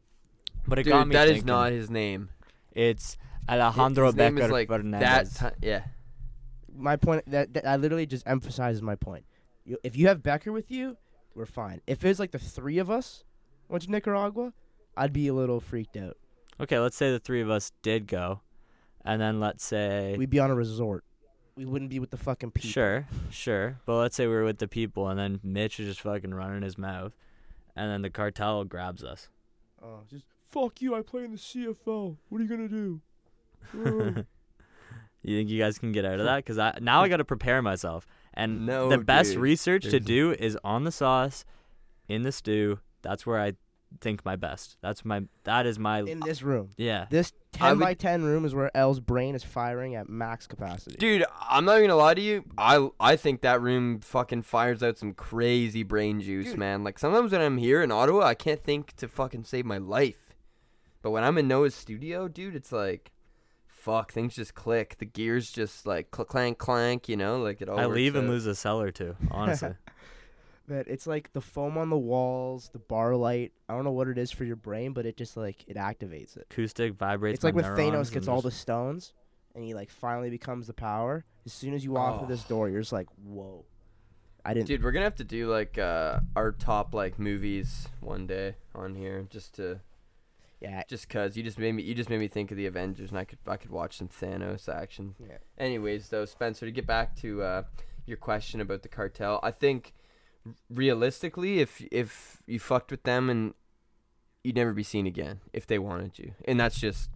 [0.66, 1.46] But it Dude, got me that is thinking.
[1.46, 2.30] not his name.
[2.72, 3.16] It's
[3.48, 5.34] Alejandro his name Becker is like Fernandez.
[5.34, 5.60] that.
[5.60, 5.84] ti- yeah.
[6.76, 9.24] My point that, that I literally just emphasizes my point.
[9.64, 10.96] You, if you have Becker with you,
[11.36, 11.80] we're fine.
[11.86, 13.22] If it's like the three of us
[13.68, 14.52] went to Nicaragua,
[14.96, 16.16] I'd be a little freaked out.
[16.60, 18.40] okay, let's say the three of us did go,
[19.04, 21.04] and then let's say We'd be on a resort.
[21.56, 22.70] We wouldn't be with the fucking people.
[22.70, 23.78] Sure, sure.
[23.86, 26.62] But let's say we were with the people, and then Mitch is just fucking running
[26.62, 27.12] his mouth,
[27.76, 29.28] and then the cartel grabs us.
[29.82, 30.94] Oh, just fuck you!
[30.94, 32.16] I play in the CFL.
[32.28, 33.00] What are you gonna do?
[35.26, 36.36] You think you guys can get out of that?
[36.36, 39.40] Because I now I got to prepare myself, and No, the best dude.
[39.40, 41.46] research to There's- do is on the sauce,
[42.08, 42.80] in the stew.
[43.00, 43.54] That's where I
[44.00, 44.76] think my best.
[44.82, 46.70] That's my that is my in this room.
[46.76, 47.06] yeah.
[47.10, 50.46] This I 10 would- by 10 room is where L's brain is firing at max
[50.46, 50.96] capacity.
[50.96, 52.44] Dude, I'm not even gonna lie to you.
[52.58, 56.58] I I think that room fucking fires out some crazy brain juice, Dude.
[56.58, 56.82] man.
[56.84, 60.34] Like sometimes when I'm here in Ottawa, I can't think to fucking save my life.
[61.02, 63.12] But when I'm in Noah's studio, dude, it's like,
[63.68, 64.96] fuck, things just click.
[64.98, 67.78] The gears just like cl- clank clank, you know, like it all.
[67.78, 68.30] I works leave and out.
[68.30, 69.74] lose a cell or two, honestly.
[70.66, 73.52] But it's like the foam on the walls, the bar light.
[73.68, 76.36] I don't know what it is for your brain, but it just like it activates
[76.36, 76.46] it.
[76.50, 77.36] Acoustic vibrates.
[77.36, 79.12] it's like when Thanos gets all the stones
[79.54, 81.24] and he like finally becomes the power.
[81.44, 82.48] As soon as you walk through this Oh.
[82.48, 83.66] door, you're just like, whoa.
[84.46, 84.66] I didn't.
[84.68, 88.94] Dude, we're gonna have to do like uh, our top like movies one day on
[88.94, 89.80] here, just to
[90.60, 90.82] yeah.
[90.88, 93.18] just cause you just made me you just made me think of the Avengers, and
[93.18, 95.14] I could I could watch some Thanos action.
[95.18, 95.38] Yeah.
[95.58, 97.62] Anyways, though, Spencer, to get back to uh,
[98.06, 100.03] your question about the cartel, I think r-
[100.70, 103.54] realistically, if if you fucked with them and
[104.42, 107.10] you'd never be seen again if they wanted you, and that's just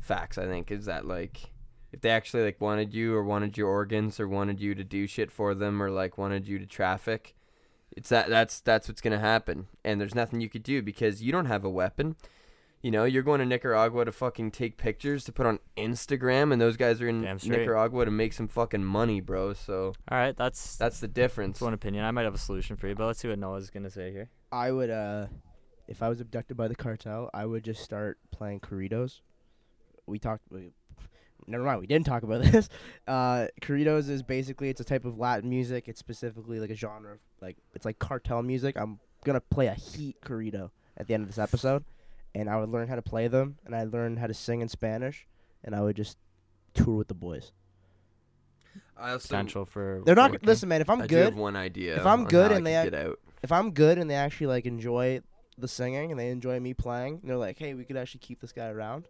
[0.00, 0.38] facts.
[0.38, 1.52] I think is that like
[1.92, 5.06] if they actually like wanted you or wanted your organs or wanted you to do
[5.06, 7.34] shit for them or like wanted you to traffic.
[7.94, 11.30] It's that that's that's what's gonna happen, and there's nothing you could do because you
[11.30, 12.16] don't have a weapon.
[12.82, 16.60] You know, you're going to Nicaragua to fucking take pictures to put on Instagram, and
[16.60, 19.52] those guys are in Nicaragua to make some fucking money, bro.
[19.52, 21.58] So All right, that's that's the difference.
[21.58, 22.04] that's one opinion.
[22.04, 24.30] I might have a solution for you, but let's see what Noah's gonna say here.
[24.50, 25.26] I would, uh,
[25.86, 29.20] if I was abducted by the cartel, I would just start playing corridos.
[30.06, 30.42] We talked.
[30.50, 30.70] We,
[31.46, 31.80] never mind.
[31.80, 32.68] We didn't talk about this.
[33.06, 35.86] Uh, corridos is basically it's a type of Latin music.
[35.86, 37.12] It's specifically like a genre.
[37.12, 38.76] Of, like it's like cartel music.
[38.76, 41.84] I'm gonna play a heat corrido at the end of this episode,
[42.34, 44.60] and I would learn how to play them, and I would learn how to sing
[44.60, 45.26] in Spanish,
[45.64, 46.16] and I would just
[46.74, 47.52] tour with the boys.
[48.96, 50.46] I also Potential for They're not working.
[50.46, 50.80] listen, man.
[50.80, 51.96] If I'm I do have good, one idea.
[51.96, 53.18] If I'm on good how I and they could ac- get out.
[53.42, 55.20] if I'm good and they actually like enjoy
[55.58, 58.40] the singing and they enjoy me playing, and they're like, "Hey, we could actually keep
[58.40, 59.08] this guy around,"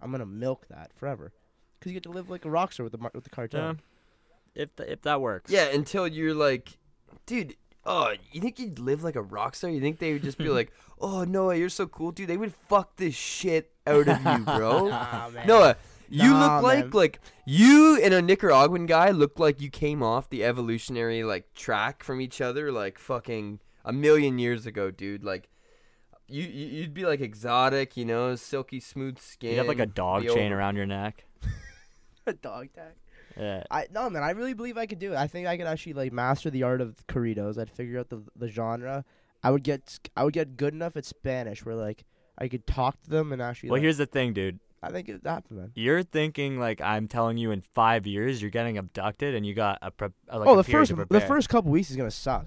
[0.00, 1.32] I'm gonna milk that forever,
[1.78, 3.60] because you get to live like a rock star with the mar- with the cartel.
[3.60, 3.74] Yeah.
[4.62, 5.50] If th- if that works.
[5.50, 6.76] Yeah, until you're like,
[7.26, 7.56] dude.
[7.90, 9.70] Oh, you think you'd live like a rock star?
[9.70, 10.70] You think they would just be like,
[11.00, 14.88] "Oh, Noah, you're so cool, dude." They would fuck the shit out of you, bro.
[14.90, 15.46] Nah, man.
[15.46, 15.76] Noah,
[16.10, 16.90] you Nah, look like man.
[16.90, 22.04] like you and a Nicaraguan guy look like you came off the evolutionary like track
[22.04, 25.24] from each other like fucking a million years ago, dude.
[25.24, 25.48] Like
[26.28, 29.52] you, you you'd be like exotic, you know, silky smooth skin.
[29.52, 31.24] You have like a dog be chain around your neck.
[32.26, 32.92] a dog tag.
[33.38, 33.62] Yeah.
[33.70, 35.16] I no man, I really believe I could do it.
[35.16, 37.58] I think I could actually like master the art of corridos.
[37.58, 39.04] I'd figure out the the genre.
[39.42, 42.04] I would get I would get good enough at Spanish where like
[42.36, 43.70] I could talk to them and actually.
[43.70, 44.60] Well, like, here's the thing, dude.
[44.82, 45.72] I think it happen, man.
[45.74, 49.78] You're thinking like I'm telling you in five years you're getting abducted and you got
[49.82, 52.46] a, pre- uh, like oh, the first the first couple weeks is gonna suck.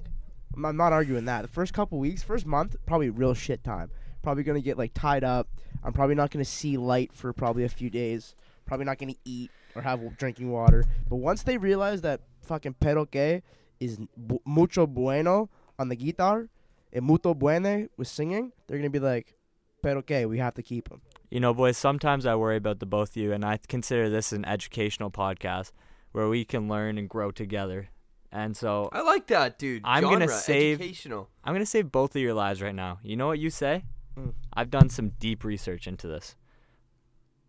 [0.55, 1.41] I'm, I'm not arguing that.
[1.41, 3.91] The first couple weeks, first month, probably real shit time.
[4.21, 5.47] Probably gonna get like tied up.
[5.83, 8.35] I'm probably not gonna see light for probably a few days.
[8.65, 10.83] Probably not gonna eat or have drinking water.
[11.09, 13.41] But once they realize that fucking pero que
[13.79, 15.49] is bu- mucho bueno
[15.79, 16.49] on the guitar,
[16.93, 19.35] and mucho bueno with singing, they're gonna be like,
[19.81, 21.01] pero que we have to keep him.
[21.29, 24.31] You know, boys, sometimes I worry about the both of you, and I consider this
[24.31, 25.71] an educational podcast
[26.11, 27.89] where we can learn and grow together.
[28.33, 29.81] And so I like that, dude.
[29.85, 31.29] I'm gonna save- educational.
[31.43, 32.99] I'm going to save both of your lives right now.
[33.03, 33.83] You know what you say?
[34.17, 34.33] Mm.
[34.53, 36.35] I've done some deep research into this.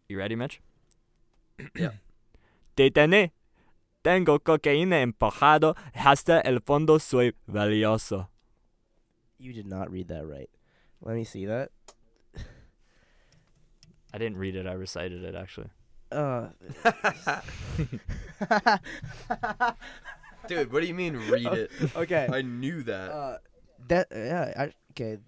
[0.09, 0.61] You ready, Mitch?
[1.77, 1.91] Yeah.
[2.77, 3.33] Detene.
[4.03, 8.31] Tengo cocaína empujado hasta el fondo soy valioso.
[9.39, 10.51] You did not read that right.
[11.01, 11.71] Let me see that.
[14.15, 14.67] I didn't read it.
[14.67, 15.71] I recited it, actually.
[16.11, 16.49] Uh,
[20.47, 21.71] Dude, what do you mean read it?
[21.97, 22.29] okay.
[22.31, 23.11] I knew that.
[23.11, 23.39] Uh,
[23.89, 24.53] that yeah.
[24.57, 25.19] I, okay.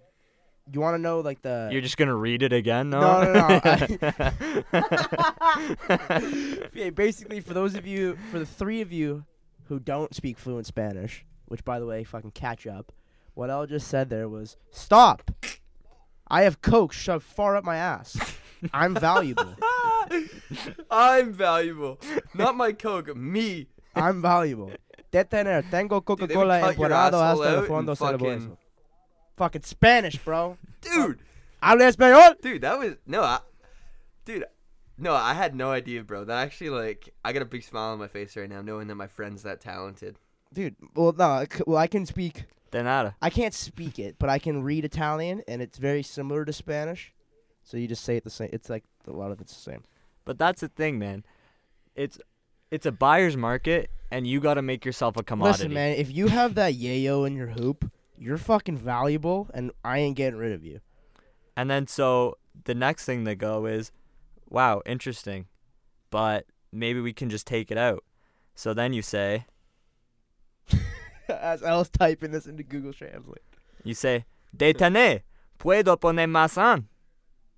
[0.71, 1.69] You want to know like the?
[1.71, 2.89] You're just going to read it again?
[2.89, 3.59] No, No, no, no,
[6.73, 9.25] yeah, basically, for those of you, for the three of you
[9.67, 12.91] who don't speak fluent Spanish, which by the way, fucking catch up.
[13.35, 15.31] What I just said there was stop.
[16.27, 18.17] I have coke shoved far up my ass.
[18.73, 19.55] I'm valuable.
[20.89, 21.99] I'm valuable.
[22.33, 23.67] Not my coke, me.
[23.93, 24.71] I'm valuable.
[25.11, 25.69] Detener.
[25.69, 28.57] Tengo Dude, they would Coca-Cola cut your empanado asshole hasta el out fondo and fucking-
[29.37, 30.57] Fucking Spanish, bro.
[30.81, 31.19] Dude,
[31.61, 32.39] Habla español.
[32.41, 33.39] dude, that was no, I,
[34.23, 34.45] dude,
[34.97, 36.23] no, I had no idea, bro.
[36.23, 38.95] That actually, like, I got a big smile on my face right now, knowing that
[38.95, 40.19] my friend's that talented.
[40.53, 42.45] Dude, well, no, I c- well, I can speak.
[42.71, 43.15] De nada.
[43.21, 47.13] I can't speak it, but I can read Italian, and it's very similar to Spanish.
[47.63, 48.49] So you just say it the same.
[48.53, 49.83] It's like a lot of it's the same.
[50.23, 51.23] But that's the thing, man.
[51.95, 52.19] It's
[52.71, 55.63] it's a buyer's market, and you got to make yourself a commodity.
[55.63, 59.99] Listen, man, if you have that yayo in your hoop, you're fucking valuable, and I
[59.99, 60.79] ain't getting rid of you.
[61.57, 63.91] And then so the next thing they go is,
[64.49, 65.47] wow, interesting,
[66.09, 68.03] but maybe we can just take it out.
[68.55, 69.45] So then you say,
[71.29, 73.41] As I was typing this into Google Translate.
[73.83, 75.21] you say, detene,
[75.59, 76.87] puedo poner más on.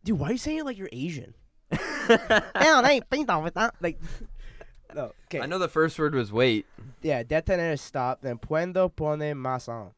[0.03, 1.33] Dude, why are you saying it like you're Asian?
[2.09, 3.75] No, I ain't think with that.
[3.81, 3.99] Like,
[4.95, 5.11] no.
[5.25, 5.41] Okay.
[5.41, 6.65] I know the first word was wait.
[7.01, 8.21] Yeah, detener is stop.
[8.21, 9.91] Then puedo poner más on.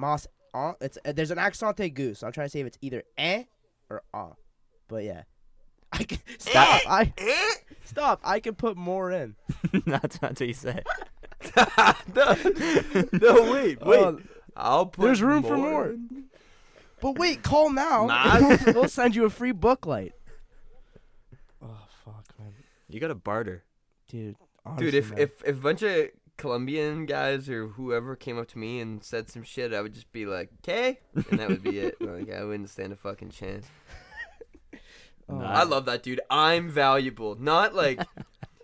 [0.00, 0.74] Más on.
[0.80, 3.44] It's uh, there's an accent aigu, so I'm trying to say if it's either eh
[3.88, 4.32] or ah.
[4.88, 5.22] But yeah,
[5.92, 6.82] I can stop.
[6.88, 7.12] I
[7.84, 8.20] stop.
[8.24, 9.36] I can put more in.
[9.86, 10.82] that's, that's what you say.
[12.14, 12.36] no,
[13.12, 14.00] no, wait, wait.
[14.00, 14.20] Oh,
[14.56, 15.94] I'll put there's room for more.
[17.00, 18.06] but wait, call now.
[18.06, 18.56] Nah.
[18.72, 20.12] we'll send you a free booklight.
[21.62, 22.52] Oh fuck, man,
[22.88, 23.64] You got to barter.
[24.08, 24.36] dude.
[24.76, 25.18] Dude, if, man.
[25.18, 29.28] if if a bunch of Colombian guys or whoever came up to me and said
[29.30, 31.96] some shit, I would just be like, "Okay," and that would be it.
[32.00, 33.66] Like I wouldn't stand a fucking chance.
[35.32, 36.20] Oh, I love that, dude.
[36.28, 38.00] I'm valuable, not like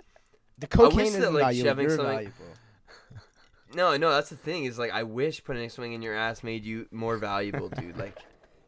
[0.59, 1.69] the cocaine that, isn't like, valuable.
[1.71, 2.45] shoving You're something- valuable.
[3.73, 4.11] no, no.
[4.11, 6.89] That's the thing is like I wish putting a swing in your ass made you
[6.91, 7.97] more valuable, dude.
[7.97, 8.19] Like.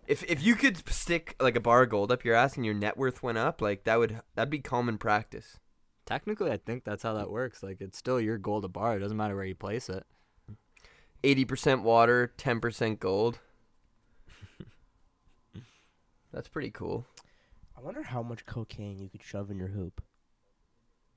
[0.06, 2.74] If, if you could stick like a bar of gold up your ass and your
[2.74, 5.58] net worth went up, like that would that'd be common practice.
[6.08, 7.62] Technically, I think that's how that works.
[7.62, 8.96] Like, it's still your gold to bar.
[8.96, 10.06] It doesn't matter where you place it.
[11.22, 13.40] Eighty percent water, ten percent gold.
[16.32, 17.04] That's pretty cool.
[17.76, 20.00] I wonder how much cocaine you could shove in your hoop.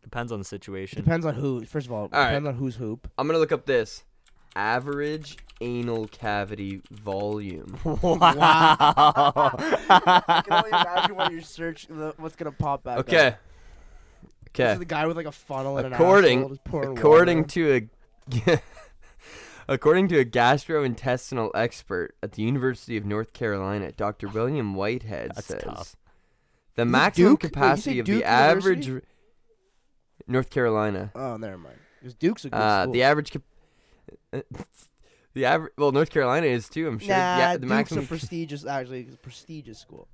[0.03, 1.01] Depends on the situation.
[1.01, 1.63] Depends on who.
[1.63, 3.09] First of all, depends on whose hoop.
[3.17, 4.03] I'm gonna look up this
[4.55, 7.77] average anal cavity volume.
[7.85, 8.17] Wow.
[9.89, 12.97] I can only imagine when you search the, what's gonna pop back.
[12.97, 13.07] up.
[13.07, 13.29] Okay.
[13.29, 13.35] This
[14.53, 14.75] Okay.
[14.77, 17.49] the guy with like a funnel and According- an asshole According water.
[17.49, 17.89] to
[18.47, 18.59] a
[19.67, 24.27] according to a gastrointestinal expert at the University of North Carolina, Dr.
[24.27, 25.95] William Whitehead That's says tough.
[26.75, 27.43] the Is maximum Duke?
[27.43, 29.07] Wait, capacity of Duke the average University?
[30.27, 31.11] North Carolina.
[31.15, 31.77] Oh, never mind.
[31.99, 32.93] Because Duke's a good Uh, school.
[32.93, 33.41] the average cap-
[35.33, 37.09] the average well North Carolina is too, I'm sure.
[37.09, 40.07] Nah, yeah, the Duke's maximum a prestigious, actually, a prestigious school.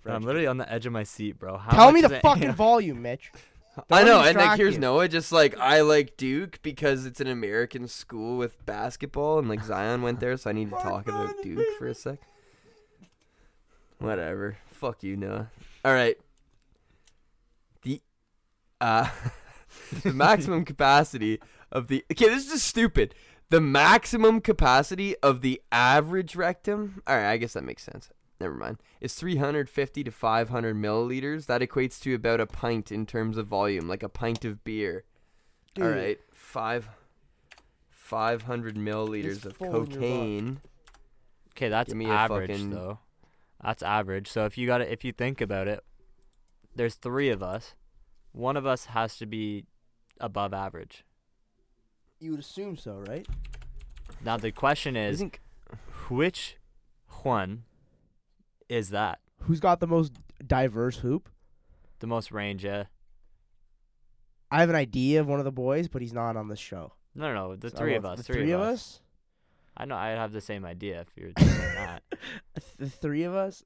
[0.00, 1.56] for I'm literally on the edge of my seat, bro.
[1.58, 3.30] How Tell me the it- fucking volume, Mitch.
[3.90, 4.80] I know, and like here's you.
[4.80, 9.64] Noah, just like I like Duke because it's an American school with basketball, and like
[9.64, 12.18] Zion went there, so I need to talk about Duke for a sec.
[13.98, 15.50] Whatever, fuck you, Noah.
[15.84, 16.16] All right,
[17.82, 18.00] the
[18.80, 19.08] uh,
[20.02, 23.14] the maximum capacity of the okay, this is just stupid.
[23.50, 27.02] The maximum capacity of the average rectum.
[27.06, 28.10] All right, I guess that makes sense.
[28.40, 28.78] Never mind.
[29.00, 31.46] Is 350 to 500 milliliters.
[31.46, 35.04] That equates to about a pint in terms of volume, like a pint of beer.
[35.76, 36.88] All Dude, right, five.
[37.90, 39.92] 500 milliliters of full in your butt.
[39.94, 40.60] cocaine.
[41.54, 43.00] Okay, that's me average fucking- though.
[43.62, 44.28] That's average.
[44.28, 45.84] So if you got to if you think about it,
[46.74, 47.74] there's three of us.
[48.32, 49.66] One of us has to be
[50.20, 51.04] above average.
[52.20, 53.26] You would assume so, right?
[54.24, 55.40] Now the question is, think
[56.08, 56.56] which
[57.24, 57.64] one
[58.68, 59.20] is that?
[59.42, 60.12] Who's got the most
[60.46, 61.28] diverse hoop?
[62.00, 62.64] The most range?
[62.64, 62.84] Yeah.
[64.50, 66.92] I have an idea of one of the boys, but he's not on the show.
[67.14, 67.56] No, no, no.
[67.56, 68.18] The three oh, of us.
[68.18, 69.00] The three, of us.
[69.76, 69.96] I know.
[69.96, 71.00] I'd have the same idea.
[71.00, 72.02] If you're saying that.
[72.78, 73.64] the three of us.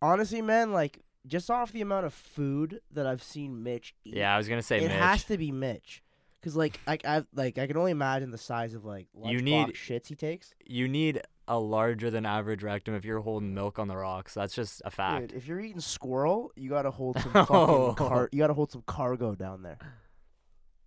[0.00, 4.34] Honestly, man, like just off the amount of food that I've seen Mitch eat, Yeah,
[4.34, 4.92] I was gonna say it Mitch.
[4.92, 6.01] has to be Mitch.
[6.42, 9.42] Cause like I, I like I can only imagine the size of like You lunchbox
[9.44, 10.54] need- shits he takes.
[10.66, 14.34] you need a larger than average rectum if you're holding milk on the rocks.
[14.34, 15.28] That's just a fact.
[15.28, 17.90] Dude, if you're eating squirrel, you gotta hold some Oh.
[17.92, 18.28] fucking car.
[18.32, 19.78] You gotta hold some cargo down there.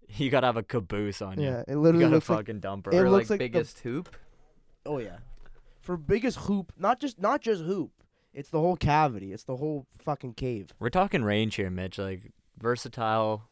[0.08, 1.48] You gotta have a caboose on you.
[1.48, 2.40] Yeah, it You literally gotta looks like.
[2.40, 2.88] fucking dumper.
[2.94, 3.04] it her.
[3.06, 4.16] for looks like like the- biggest hoop.
[4.86, 5.18] Oh yeah,
[5.82, 7.92] for biggest hoop, not just not just hoop.
[8.32, 9.34] It's the whole cavity.
[9.34, 10.70] It's the whole fucking cave.
[10.80, 11.98] We're talking range here, Mitch.
[11.98, 13.50] Like versatile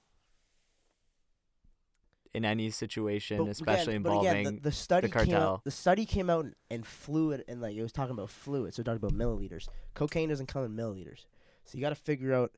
[2.33, 4.39] in any situation, But especially again, but involving.
[4.47, 5.41] again, the, the study came cartel.
[5.53, 5.63] out.
[5.65, 8.81] The study came out and, and fluid and like it was talking about fluid, so
[8.81, 9.67] it talked about milliliters.
[9.93, 11.25] Cocaine doesn't come in milliliters,
[11.65, 12.51] so you got to figure out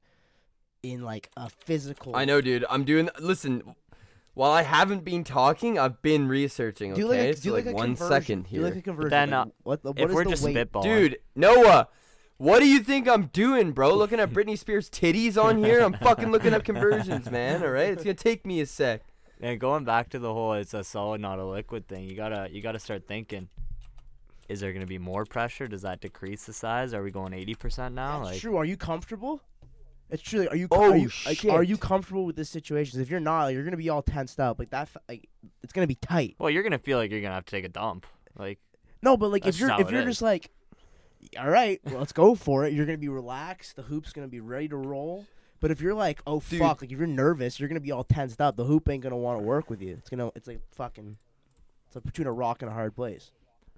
[0.84, 2.16] in like a physical.
[2.16, 2.64] I know, dude.
[2.70, 3.10] I'm doing.
[3.20, 3.76] Listen,
[4.34, 6.92] while I haven't been talking, I've been researching.
[6.94, 8.08] Okay, Do like a, so do like, like a one conversion.
[8.22, 9.10] second Do like a conversion.
[9.10, 10.56] then, like, uh, what, what if is we're the just weight?
[10.56, 11.18] spitballing, dude.
[11.36, 11.88] Noah,
[12.38, 13.94] what do you think I'm doing, bro?
[13.96, 15.80] Looking at Britney Spears' titties on here.
[15.82, 17.64] I'm fucking looking up conversions, man.
[17.64, 19.02] All right, it's gonna take me a sec.
[19.42, 22.48] And going back to the whole "it's a solid, not a liquid" thing, you gotta
[22.52, 23.50] you gotta start thinking.
[24.48, 25.68] Is there gonna be more pressure?
[25.68, 26.94] Does that decrease the size?
[26.94, 28.20] Are we going eighty percent now?
[28.20, 28.58] That's like, true.
[28.58, 29.42] Are you comfortable?
[30.10, 30.42] It's true.
[30.42, 30.68] like, Are you?
[30.70, 33.02] Oh, are you, like, are you comfortable with this situation?
[33.02, 34.60] if you're not, like, you're gonna be all tensed up.
[34.60, 34.90] Like that.
[35.10, 35.28] Like
[35.64, 36.36] it's gonna be tight.
[36.38, 38.06] well, you're gonna feel like you're gonna have to take a dump.
[38.38, 38.60] Like,
[39.02, 40.06] No, but like if you're just if you're is.
[40.08, 40.52] just like,
[41.40, 42.74] all right, well, let's go for it.
[42.74, 43.76] You're gonna be relaxed.
[43.76, 45.26] The hoop's gonna be ready to roll.
[45.62, 46.60] But if you're like, oh Dude.
[46.60, 48.56] fuck, like if you're nervous, you're gonna be all tensed up.
[48.58, 49.94] The hoop ain't gonna want to work with you.
[49.94, 51.18] It's gonna, it's like fucking,
[51.88, 53.32] it's like between a rock and a hard place.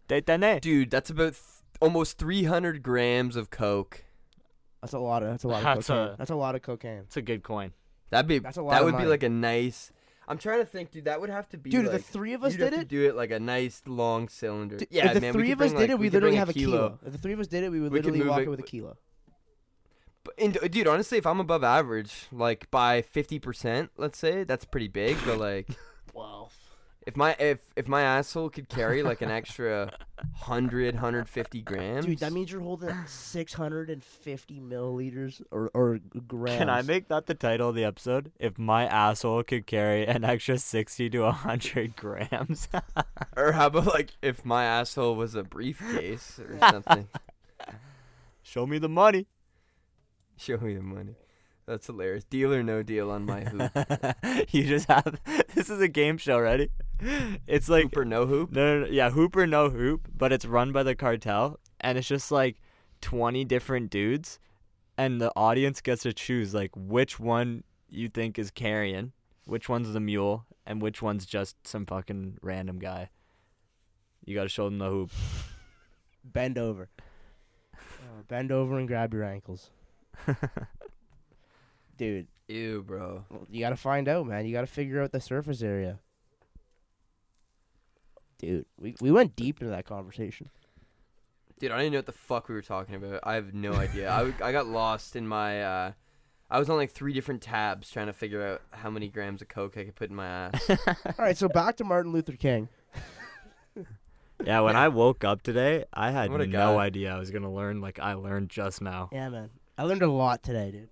[0.07, 1.41] Dude, that's about th-
[1.81, 4.05] almost 300 grams of coke.
[4.81, 6.13] That's a lot of, that's a lot of That's cocaine.
[6.13, 6.99] a- that's a lot of cocaine.
[6.99, 7.73] It's a good coin.
[8.09, 9.91] That'd be That's a lot that of would be like a nice.
[10.29, 11.05] I'm trying to think, dude.
[11.05, 12.75] That would have to be Dude, if like, the three of us you'd have did
[12.77, 14.77] to it, do it like a nice long cylinder.
[14.77, 15.33] d- yeah, if the man.
[15.33, 16.53] we three could of us bring, did like- it, we could literally bring have a
[16.53, 16.99] kilo.
[17.05, 18.43] If the three of us did it, we would We could literally move walk it-
[18.43, 18.97] it with a kilo.
[20.27, 24.65] But and, uh, dude, honestly, if I'm above average, like by 50%, let's say, that's
[24.65, 25.17] pretty big.
[25.25, 25.69] But like,
[26.13, 26.49] Wow.
[27.05, 32.19] if my if if my asshole could carry like an extra 100, 150 grams, Dude,
[32.19, 36.57] that means you're holding 650 milliliters or, or grams.
[36.57, 38.31] Can I make that the title of the episode?
[38.37, 42.67] If my asshole could carry an extra 60 to 100 grams.
[43.37, 47.07] or how about like if my asshole was a briefcase or something?
[48.43, 49.27] Show me the money.
[50.39, 51.15] Show me the money.
[51.65, 52.23] That's hilarious.
[52.23, 53.71] Deal or no deal on my hoop.
[54.51, 55.19] you just have
[55.55, 56.69] this is a game show, ready?
[57.45, 58.51] It's like hoop or no hoop?
[58.51, 61.97] no, no, no, yeah, hoop or no hoop, but it's run by the cartel, and
[61.97, 62.61] it's just like
[63.01, 64.39] twenty different dudes,
[64.97, 69.11] and the audience gets to choose like which one you think is carrying,
[69.45, 73.09] which one's the mule, and which one's just some fucking random guy.
[74.23, 75.11] You gotta show them the hoop.
[76.23, 76.89] Bend over.
[77.73, 79.69] Uh, bend over and grab your ankles.
[81.97, 83.25] Dude, Ew, bro.
[83.49, 84.45] you gotta find out, man.
[84.45, 85.99] You gotta figure out the surface area.
[88.37, 90.49] Dude, we, we went deep into that conversation.
[91.59, 93.21] Dude, I didn't know what the fuck we were talking about.
[93.23, 94.11] I have no idea.
[94.11, 95.63] I, I got lost in my.
[95.63, 95.91] Uh,
[96.49, 99.47] I was on like three different tabs trying to figure out how many grams of
[99.47, 100.69] coke I could put in my ass.
[100.69, 102.69] All right, so back to Martin Luther King.
[104.45, 106.75] Yeah, when I woke up today, I had no guy.
[106.75, 109.09] idea I was gonna learn like I learned just now.
[109.11, 109.49] Yeah, man.
[109.77, 110.89] I learned a lot today, dude.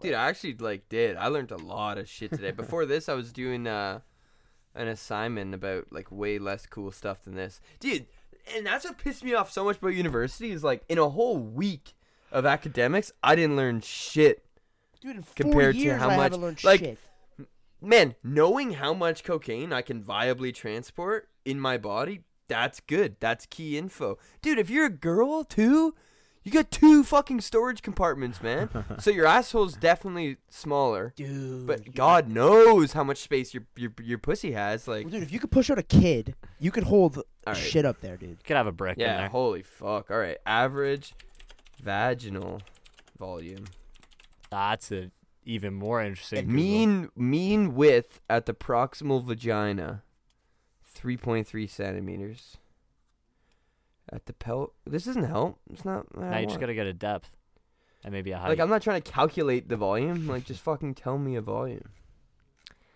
[0.00, 1.16] Dude, I actually like did.
[1.16, 2.50] I learned a lot of shit today.
[2.50, 4.00] Before this, I was doing uh,
[4.74, 8.06] an assignment about like way less cool stuff than this, dude.
[8.54, 11.38] And that's what pissed me off so much about university is like in a whole
[11.38, 11.94] week
[12.30, 14.44] of academics, I didn't learn shit.
[15.00, 16.98] Dude, in four Compared to how I much- learned like, shit.
[17.80, 23.16] Man, knowing how much cocaine I can viably transport in my body, that's good.
[23.20, 24.18] That's key info.
[24.42, 25.94] Dude, if you're a girl too,
[26.44, 28.68] you got two fucking storage compartments, man.
[28.98, 31.12] so your asshole's definitely smaller.
[31.16, 31.66] Dude.
[31.66, 34.86] But you- God knows how much space your your your pussy has.
[34.86, 37.56] Like, Well, dude, if you could push out a kid, you could hold right.
[37.56, 38.28] shit up there, dude.
[38.30, 39.28] You could have a brick in yeah, there.
[39.28, 40.10] holy fuck.
[40.10, 41.14] All right, average
[41.82, 42.60] vaginal
[43.18, 43.64] volume.
[44.50, 45.10] That's a
[45.44, 46.40] even more interesting.
[46.46, 46.54] Google.
[46.54, 50.02] Mean mean width at the proximal vagina,
[50.84, 52.56] three point three centimeters.
[54.12, 55.58] At the pel, this doesn't help.
[55.70, 56.06] It's not.
[56.16, 56.60] I Now you just want.
[56.60, 57.30] gotta get a depth
[58.04, 58.48] and maybe a height.
[58.50, 60.26] like I'm not trying to calculate the volume.
[60.28, 61.88] Like just fucking tell me a volume.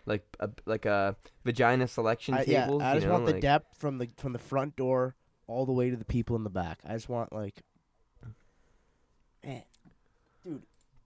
[0.06, 2.82] Like a like a vagina selection I, yeah, tables.
[2.82, 5.14] I you just know, want the like- depth from the from the front door
[5.46, 6.78] all the way to the people in the back.
[6.86, 7.62] I just want like,
[9.44, 9.60] eh.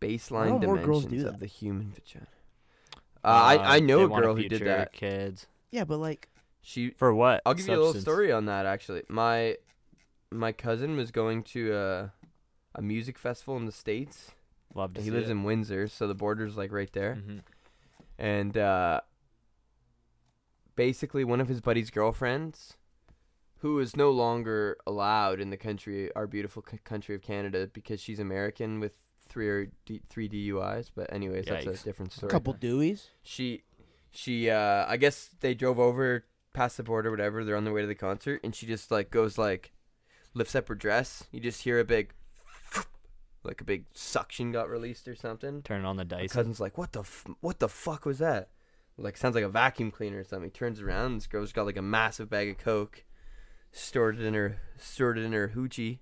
[0.00, 1.40] baseline know more girls dimensions do of that.
[1.40, 2.26] the human vagina.
[3.24, 4.92] Uh, I I know they a wanna girl who did feature that.
[4.92, 6.28] Kids yeah, but like,
[6.60, 7.40] She for what?
[7.46, 8.04] I'll give you a little substance?
[8.04, 9.02] story on that actually.
[9.08, 9.56] My
[10.32, 12.12] my cousin was going to a
[12.74, 14.30] a music festival in the states.
[14.74, 15.32] Love to He see lives it.
[15.32, 17.16] in Windsor, so the border's like right there.
[17.16, 17.40] Mhm.
[18.18, 19.00] And uh
[20.76, 22.76] basically one of his buddy's girlfriends
[23.58, 28.00] who is no longer allowed in the country, our beautiful c- country of Canada because
[28.00, 28.94] she's American with
[29.28, 32.28] three or D- three DUIs, but anyways, that's a different story.
[32.28, 33.08] a couple Deweys.
[33.22, 33.62] she
[34.14, 37.80] she uh i guess they drove over past the border whatever they're on their way
[37.80, 39.72] to the concert and she just like goes like
[40.34, 42.12] lifts up her dress you just hear a big
[43.44, 46.32] like a big suction got released or something Turn on the dice.
[46.32, 48.50] cousin's like what the f- what the fuck was that
[48.96, 51.76] like sounds like a vacuum cleaner or something he turns around this girl's got like
[51.76, 53.04] a massive bag of coke
[53.72, 55.98] stored it in her stored it in her hoochie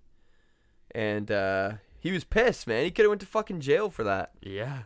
[0.92, 4.32] and uh he was pissed man he could have went to fucking jail for that
[4.42, 4.82] Yeah.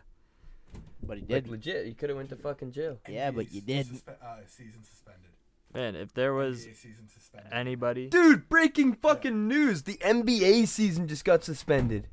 [1.01, 1.47] But he like did.
[1.49, 3.85] legit he could have went to fucking jail Yeah, but you did.
[3.87, 5.29] suspe- uh, season suspended.
[5.75, 7.51] Man, if there was NBA season suspended.
[7.53, 9.83] anybody, Dude, breaking fucking news.
[9.83, 12.07] The NBA season just got suspended.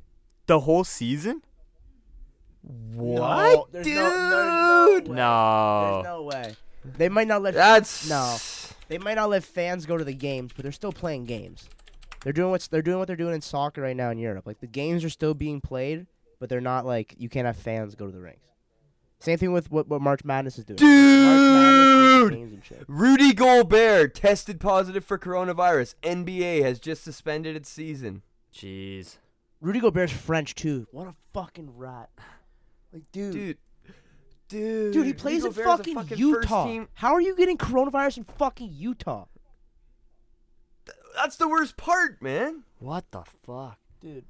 [0.47, 1.41] the whole season?
[2.63, 3.85] No, Dude.
[3.85, 5.15] no, there's no, way.
[5.15, 5.91] No.
[5.93, 6.55] There's no way.
[6.97, 8.37] They might not let That's No.
[8.87, 11.67] they might not let fans go to the games, but they're still playing games.
[12.23, 14.45] They're doing what's they're doing what they're doing in soccer right now in Europe.
[14.45, 16.07] Like the games are still being played,
[16.39, 18.39] but they're not like you can't have fans go to the rings.
[19.23, 20.75] Same thing with what, what March Madness is doing.
[20.75, 22.33] Dude!
[22.33, 22.83] games and shit.
[22.89, 25.95] Rudy Gobert tested positive for coronavirus.
[26.03, 28.21] NBA has just suspended its season.
[28.53, 29.19] Jeez.
[29.61, 30.87] Rudy Gobert's French too.
[30.91, 32.09] What a fucking rat.
[32.91, 33.57] Like, dude, dude,
[34.49, 34.93] Dude.
[34.93, 35.05] Dude.
[35.05, 36.65] he plays Rudy in Gobert's a fucking, Utah.
[36.65, 39.27] team- How are you getting coronavirus in fucking Utah,
[41.15, 42.63] That's the worst part, man.
[42.79, 43.79] What the fuck?
[44.01, 44.25] dude?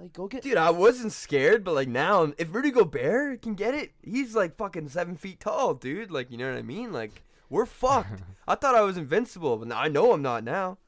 [0.00, 0.42] Like, go get.
[0.42, 4.56] Dude, I wasn't scared, but like now, if Rudy Gobert can get it, he's like
[4.56, 6.10] fucking seven feet tall, dude.
[6.10, 6.92] Like, you know what I mean?
[6.92, 8.22] Like, we're fucked.
[8.48, 10.78] I thought I was invincible, but now I know I'm not now.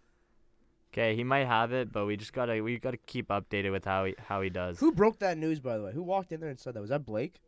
[0.93, 4.07] Okay, he might have it, but we just gotta we gotta keep updated with how
[4.07, 4.81] he how he does.
[4.81, 5.93] Who broke that news, by the way?
[5.93, 6.81] Who walked in there and said that?
[6.81, 7.41] Was that Blake?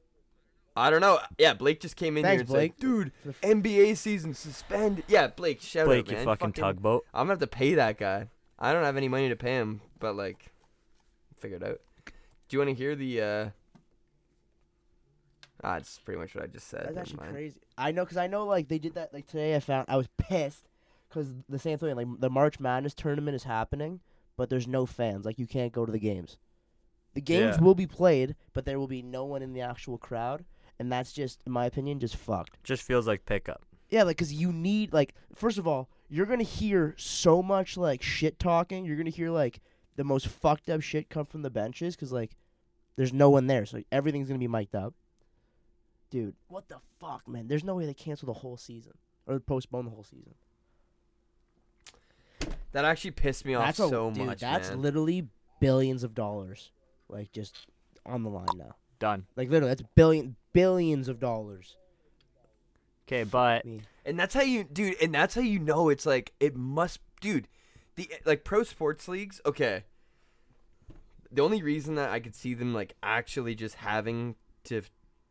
[0.77, 1.19] I don't know.
[1.39, 2.73] Yeah, Blake just came in Thanks, here and Blake.
[2.75, 6.25] said, "Dude, For the f- NBA season suspended." Yeah, Blake, shout Blake, out, you man.
[6.25, 7.05] fucking, tugboat.
[7.13, 8.29] I'm gonna have to pay that guy.
[8.59, 10.52] I don't have any money to pay him, but like,
[11.43, 11.81] figure it out.
[12.07, 12.13] Do
[12.57, 13.21] you want to hear the?
[13.21, 13.49] uh
[15.65, 16.81] Ah, it's pretty much what I just said.
[16.81, 17.33] That's never actually mind.
[17.33, 17.61] crazy.
[17.79, 19.15] I know, cause I know, like they did that.
[19.15, 20.69] Like today, I found I was pissed,
[21.11, 21.95] cause the same thing.
[21.95, 24.01] Like the March Madness tournament is happening,
[24.37, 25.25] but there's no fans.
[25.25, 26.37] Like you can't go to the games.
[27.15, 27.63] The games Yeah.
[27.65, 30.45] will be played, but there will be no one in the actual crowd,
[30.79, 32.59] and that's just, in my opinion, just fucked.
[32.65, 33.63] Just feels like pickup.
[33.91, 38.03] Yeah, like, cause you need like, first of all, you're gonna hear so much like
[38.03, 38.85] shit talking.
[38.85, 39.61] You're gonna hear like
[39.97, 42.37] the most fucked up shit come from the benches, cause like,
[42.97, 44.95] there's no one there, so like, everything's gonna be mic'd up.
[46.11, 47.49] Dude, what the fuck, man?
[47.49, 48.93] There's no way they cancel the whole season
[49.27, 50.35] or postpone the whole season.
[52.73, 54.83] That actually pissed me off that's a, so dude, much, That's man.
[54.83, 55.29] literally
[55.61, 56.71] billions of dollars,
[57.09, 57.67] like just
[58.07, 58.77] on the line now.
[58.99, 59.27] Done.
[59.37, 61.77] Like literally, that's billion billions of dollars.
[63.07, 64.97] Okay, but I And that's how you, dude.
[65.03, 67.49] And that's how you know it's like it must, dude.
[67.97, 69.41] The like pro sports leagues.
[69.45, 69.85] Okay.
[71.31, 74.83] The only reason that I could see them like actually just having to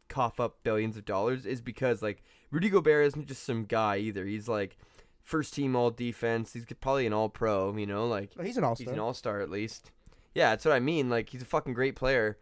[0.09, 4.25] cough up billions of dollars is because like Rudy Gobert isn't just some guy either.
[4.25, 4.77] He's like
[5.23, 6.53] first team all defense.
[6.53, 7.75] He's probably an all pro.
[7.75, 8.85] You know, like he's an all star.
[8.85, 9.91] He's an all star at least.
[10.33, 11.09] Yeah, that's what I mean.
[11.09, 12.37] Like he's a fucking great player.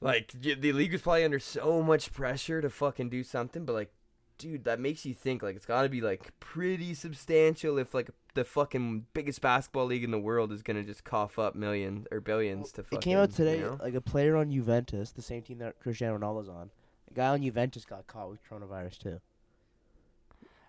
[0.00, 3.90] Like the league was probably under so much pressure to fucking do something, but like,
[4.38, 5.42] dude, that makes you think.
[5.42, 10.04] Like it's got to be like pretty substantial if like the fucking biggest basketball league
[10.04, 12.98] in the world is gonna just cough up millions or billions to fucking.
[12.98, 13.78] It came out today, You know?
[13.82, 16.70] like a player on Juventus, the same team that Cristiano Ronaldo's on.
[17.10, 19.20] A guy on Juventus got caught with coronavirus too.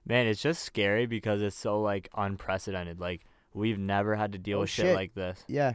[0.05, 2.99] man, it's just scary because it's so like unprecedented.
[2.99, 3.22] Like
[3.53, 4.95] we've never had to deal Oh, with shit, shit.
[4.95, 5.43] like this.
[5.47, 5.74] Yeah.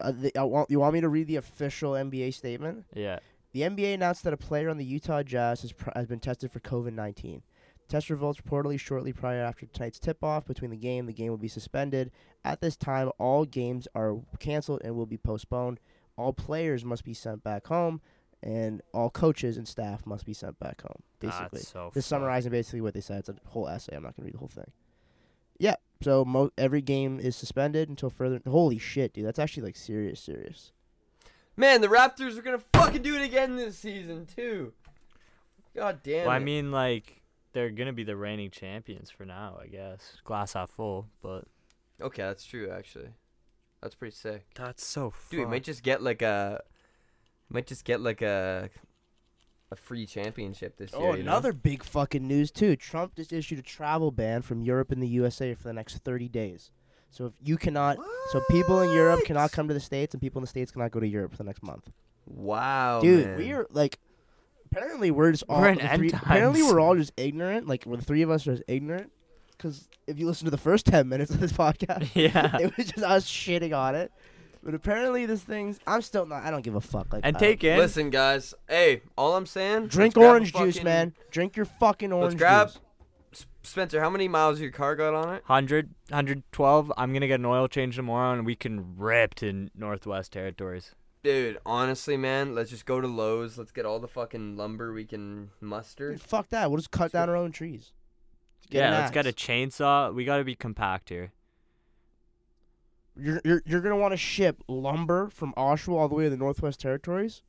[0.00, 2.84] Uh, the, I want, you want me to read the official NBA statement?
[2.94, 3.18] Yeah.
[3.52, 6.50] The NBA announced that a player on the Utah Jazz has, pr- has been tested
[6.50, 7.42] for COVID 19.
[7.88, 11.06] Test results reportedly shortly prior after tonight's tip off between the game.
[11.06, 12.10] The game will be suspended.
[12.44, 15.80] At this time, all games are canceled and will be postponed.
[16.16, 18.00] All players must be sent back home,
[18.42, 21.02] and all coaches and staff must be sent back home.
[21.20, 23.20] Basically, That's so Just summarizing basically what they said.
[23.20, 23.96] It's a whole essay.
[23.96, 24.70] I'm not gonna read the whole thing.
[25.58, 25.76] Yeah.
[26.02, 28.40] So mo- every game is suspended until further.
[28.46, 29.26] Holy shit, dude!
[29.26, 30.72] That's actually like serious, serious.
[31.56, 34.72] Man, the Raptors are gonna fucking do it again this season too.
[35.74, 37.22] God damn Well, I mean, like
[37.54, 40.16] they're gonna be the reigning champions for now, I guess.
[40.24, 41.44] Glass half full, but
[42.02, 43.08] okay, that's true actually.
[43.80, 44.44] That's pretty sick.
[44.54, 45.12] that's so.
[45.30, 46.62] Dude, it might just get like a,
[47.50, 48.70] might just get like a,
[49.70, 51.16] a free championship this Oh, year.
[51.18, 51.32] you know?
[51.32, 52.76] another big fucking news too.
[52.76, 56.28] Trump just issued a travel ban from Europe and the USA for the next 30
[56.28, 56.70] days.
[57.10, 57.98] So if you cannot,
[58.32, 60.90] so people in Europe cannot come to the states, and people in the states cannot
[60.90, 61.90] go to Europe for the next month.
[62.26, 63.38] Wow, Dude, Oh, man.
[63.38, 63.98] we are like,
[64.76, 67.66] apparently we're just all We're in end three, apparently we're all just ignorant.
[67.66, 69.10] Like, we're the three of us are just ignorant.
[69.56, 72.56] Because if you listen to the first 10 minutes of this podcast, yeah.
[72.58, 74.12] it was just us shitting on it.
[74.62, 75.78] But apparently, this thing's.
[75.86, 76.42] I'm still not.
[76.42, 77.12] I don't give a fuck.
[77.12, 77.76] Like, and take in.
[77.78, 78.54] Listen, guys.
[78.66, 79.88] Hey, all I'm saying.
[79.88, 81.12] Drink let's grab a orange juice, fucking- man.
[81.30, 82.78] Drink your fucking orange grab- juice.
[83.34, 85.42] S- Spencer, how many miles your car got on it?
[85.46, 86.92] 100, 112.
[86.96, 90.94] I'm gonna get an oil change tomorrow, and we can rip to Northwest Territories.
[91.24, 93.56] Dude, honestly, man, let's just go to Lowe's.
[93.56, 96.10] Let's get all the fucking lumber we can muster.
[96.12, 96.70] Dude, fuck that.
[96.70, 97.92] We'll just cut down our own trees.
[98.70, 100.14] Get yeah, an let's get a chainsaw.
[100.14, 101.32] We gotta be compact here.
[103.16, 106.36] You're you're, you're gonna want to ship lumber from Oshawa all the way to the
[106.36, 107.42] Northwest Territories.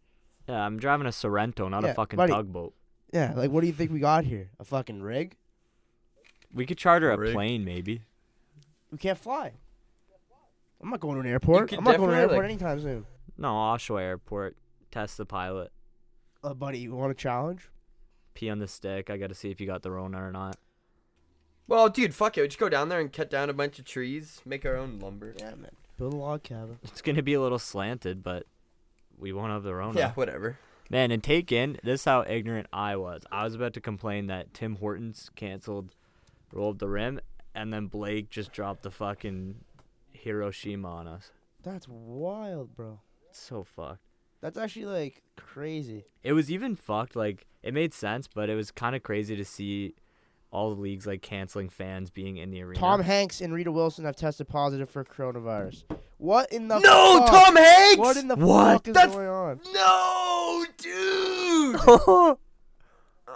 [0.47, 2.31] Yeah, I'm driving a Sorento, not Yeah, a fucking buddy.
[2.31, 2.73] tugboat.
[3.11, 4.51] Yeah, like what do you think we got here?
[4.59, 5.35] A fucking rig?
[6.53, 7.33] We could charter a Rig.
[7.33, 8.03] plane, maybe.
[8.91, 9.51] We can't fly.
[10.81, 11.69] I'm not going to an airport.
[11.69, 13.05] could I'm not going to an definitely, airport like- anytime soon.
[13.37, 14.55] No, Oshawa Airport.
[14.91, 15.71] Test the pilot.
[16.43, 17.69] Uh, buddy, you want a challenge?
[18.33, 19.09] Pee on the stick.
[19.09, 20.57] I gotta see if you got the Rona or not.
[21.67, 22.41] Well, dude, fuck it.
[22.41, 24.99] We just go down there and cut down a bunch of trees, make our own
[24.99, 25.33] lumber.
[25.39, 25.71] Yeah, man.
[25.97, 26.79] Build a log cabin.
[26.83, 28.45] It's gonna be a little slanted, but
[29.17, 29.97] we won't have the Rona.
[29.97, 30.59] Yeah, whatever.
[30.89, 33.23] Man, and take in this is how ignorant I was.
[33.31, 35.95] I was about to complain that Tim Hortons canceled
[36.53, 37.19] Roll Up the Rim,
[37.55, 39.55] and then Blake just dropped the fucking
[40.11, 41.31] Hiroshima on us.
[41.63, 42.99] That's wild, bro.
[43.35, 43.99] It's so fucked.
[44.39, 46.05] That's actually like crazy.
[46.23, 47.17] It was even fucked.
[47.17, 49.93] Like it made sense, but it was kind of crazy to see
[50.51, 52.79] all the leagues like canceling fans being in the arena.
[52.79, 55.83] Tom Hanks and Rita Wilson have tested positive for coronavirus.
[56.17, 57.29] What in the no, fuck?
[57.29, 57.97] Tom Hanks.
[57.97, 58.73] What in the What?
[58.75, 59.59] fuck is That's- going on?
[59.73, 62.37] No, dude.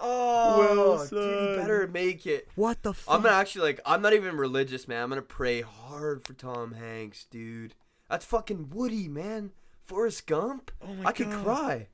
[0.02, 1.18] Oh, dude, Wilson.
[1.18, 2.48] you better make it.
[2.56, 3.14] what the fuck?
[3.16, 3.82] I'm gonna actually like.
[3.86, 5.04] I'm not even religious, man.
[5.04, 7.76] I'm gonna pray hard for Tom Hanks, dude.
[8.10, 9.52] That's fucking Woody, man.
[9.90, 10.72] Forrest Gump.
[10.82, 11.44] oh my I could God.
[11.44, 11.88] cry.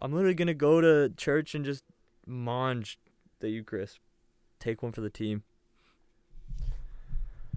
[0.00, 1.82] I'm literally gonna go to church and just
[2.26, 2.98] mange
[3.40, 3.98] the Eucharist.
[4.60, 5.42] Take one for the team.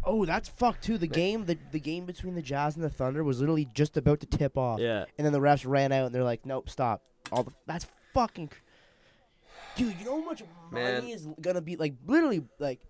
[0.03, 0.97] Oh, that's fucked too.
[0.97, 4.19] The game, the the game between the Jazz and the Thunder was literally just about
[4.19, 5.05] to tip off, Yeah.
[5.17, 8.49] and then the refs ran out and they're like, "Nope, stop." All the that's fucking.
[8.49, 8.55] cr-
[9.75, 10.95] Dude, you know how much Man.
[11.01, 12.81] money is gonna be like literally like,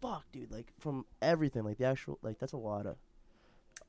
[0.00, 2.96] fuck, dude, like from everything, like the actual like that's a lot of.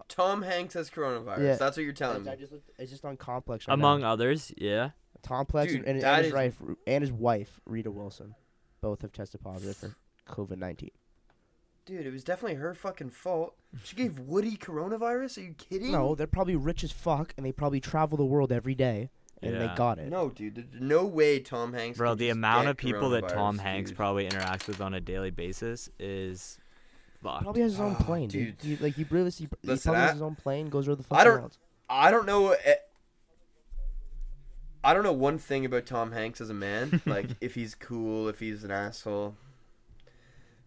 [0.08, 1.44] Tom Hanks has coronavirus.
[1.44, 1.56] Yeah.
[1.56, 2.38] That's what you're telling I me.
[2.38, 3.68] just looked, it's just on Complex.
[3.68, 4.12] Right Among now.
[4.14, 4.92] others, yeah.
[5.24, 8.36] Complex Dude, and, and, his is- wife and his wife Rita Wilson,
[8.82, 9.96] both have tested positive for
[10.28, 10.92] COVID nineteen.
[11.86, 13.56] Dude, it was definitely her fucking fault.
[13.84, 15.38] She gave Woody coronavirus.
[15.38, 15.92] Are you kidding?
[15.92, 19.10] No, they're probably rich as fuck, and they probably travel the world every day,
[19.42, 20.10] and they got it.
[20.10, 20.56] No, dude.
[20.56, 21.98] There's no way Tom Hanks.
[21.98, 23.98] Bro, the just amount get of people that Tom Hanks dude.
[23.98, 26.58] probably interacts with on a daily basis is
[27.24, 27.44] fucked.
[27.44, 28.58] Probably has his own Oh, plane, dude.
[28.60, 28.78] dude.
[28.80, 30.96] He, like he really, he, he Listen, probably I- has his own plane, goes where
[30.96, 31.58] the fuck I don't- wants.
[31.90, 32.52] I don't know.
[32.52, 32.76] eh,
[34.84, 38.28] I don't know one thing about Tom Hanks as a man, like if he's cool,
[38.28, 39.36] if he's an asshole.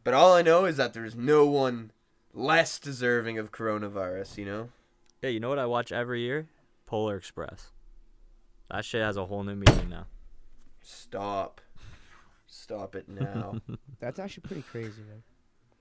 [0.04, 1.90] But all I know is that there's no one
[2.32, 4.38] less deserving of coronavirus.
[4.38, 4.68] You know.
[5.22, 6.48] Yeah, you know what I watch every year?
[6.86, 7.70] Polar Express.
[8.70, 10.06] That shit has a whole new meaning now.
[10.80, 11.60] Stop.
[12.46, 13.60] Stop it now.
[14.00, 15.22] That's actually pretty crazy, man.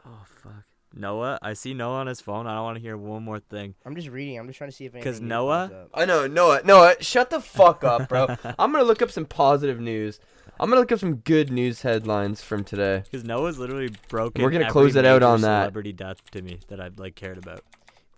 [0.06, 0.64] Oh fuck.
[0.97, 2.47] Noah, I see Noah on his phone.
[2.47, 3.76] I don't want to hear one more thing.
[3.86, 4.39] I'm just reading.
[4.39, 6.62] I'm just trying to see if 'Cause anything new Noah- I know, Noah.
[6.64, 8.28] Noah, shut the fuck up, bro.
[8.60, 10.20] I'm gonna look up some positive news.
[10.58, 13.01] I'm gonna look up some good news headlines from today.
[13.03, 14.41] Because Noah's literally broken.
[14.43, 15.62] We're gonna close it out major on that.
[15.64, 17.62] Celebrity death to me that I like cared about.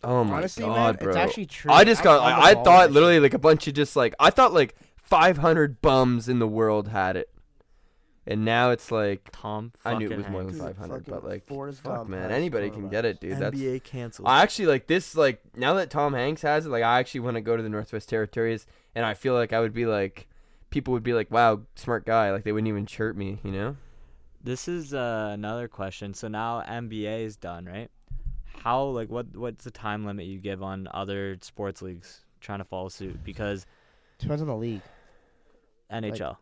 [0.04, 1.08] Oh my Honestly, god, man, bro.
[1.08, 1.72] it's actually true.
[1.72, 2.20] I just I'm got.
[2.20, 3.24] on I, I thought literally shit.
[3.24, 7.18] like a bunch of just like I thought like 500 bums in the world had
[7.18, 7.30] it,
[8.28, 9.72] and now it's like Tom.
[9.86, 10.66] I knew it was more than Hanks.
[10.68, 13.38] Dude, 500, but fucking like Forrest fuck Gump man, has anybody can get it, dude.
[13.38, 14.28] That's NBA canceled.
[14.28, 15.16] I actually like this.
[15.16, 17.70] Like now that Tom Hanks has it, like I actually want to go to the
[17.70, 20.28] Northwest Territories, and I feel like I would be like,
[20.70, 23.78] people would be like, "Wow, smart guy." Like they wouldn't even chirp me, you know?
[24.44, 26.14] This is uh, another question.
[26.14, 27.90] So now NBA is done, right?
[28.64, 32.66] How like what what's the time limit you give on other sports leagues trying to
[32.66, 33.24] follow suit?
[33.24, 33.66] Because
[34.20, 34.82] Depends on the league.
[35.92, 36.36] NHL,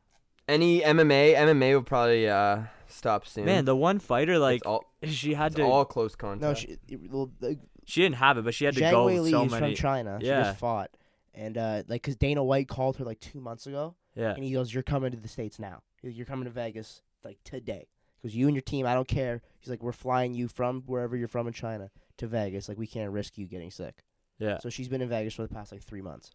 [0.47, 3.45] Any MMA, MMA will probably uh stop soon.
[3.45, 6.41] man, the one fighter like all, she had it's to all close contact.
[6.41, 6.77] No, she,
[7.09, 9.43] well, the, she didn't have it, but she had to Zhang go Wei Li so
[9.45, 9.73] is many.
[9.73, 10.17] from China.
[10.21, 10.43] She Yeah.
[10.43, 10.91] just fought,
[11.33, 14.51] and uh, like, cause Dana White called her like two months ago, Yeah, and he
[14.53, 15.81] goes, "You're coming to the states now.
[16.03, 17.87] You're coming to Vegas like today."
[18.21, 21.15] Because "You and your team, I don't care." He's like, "We're flying you from wherever
[21.17, 22.69] you're from in China to Vegas.
[22.69, 24.03] Like, we can't risk you getting sick."
[24.39, 24.59] yeah.
[24.59, 26.31] So she's been in Vegas for the past like three months.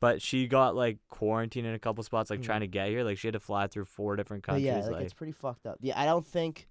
[0.00, 2.44] But she got like quarantined in a couple spots, like Mhm.
[2.44, 3.02] trying to get here.
[3.04, 4.66] Like she had to fly through four different But countries.
[4.66, 5.78] yeah, like, like it's pretty fucked up.
[5.80, 6.68] Yeah, I don't think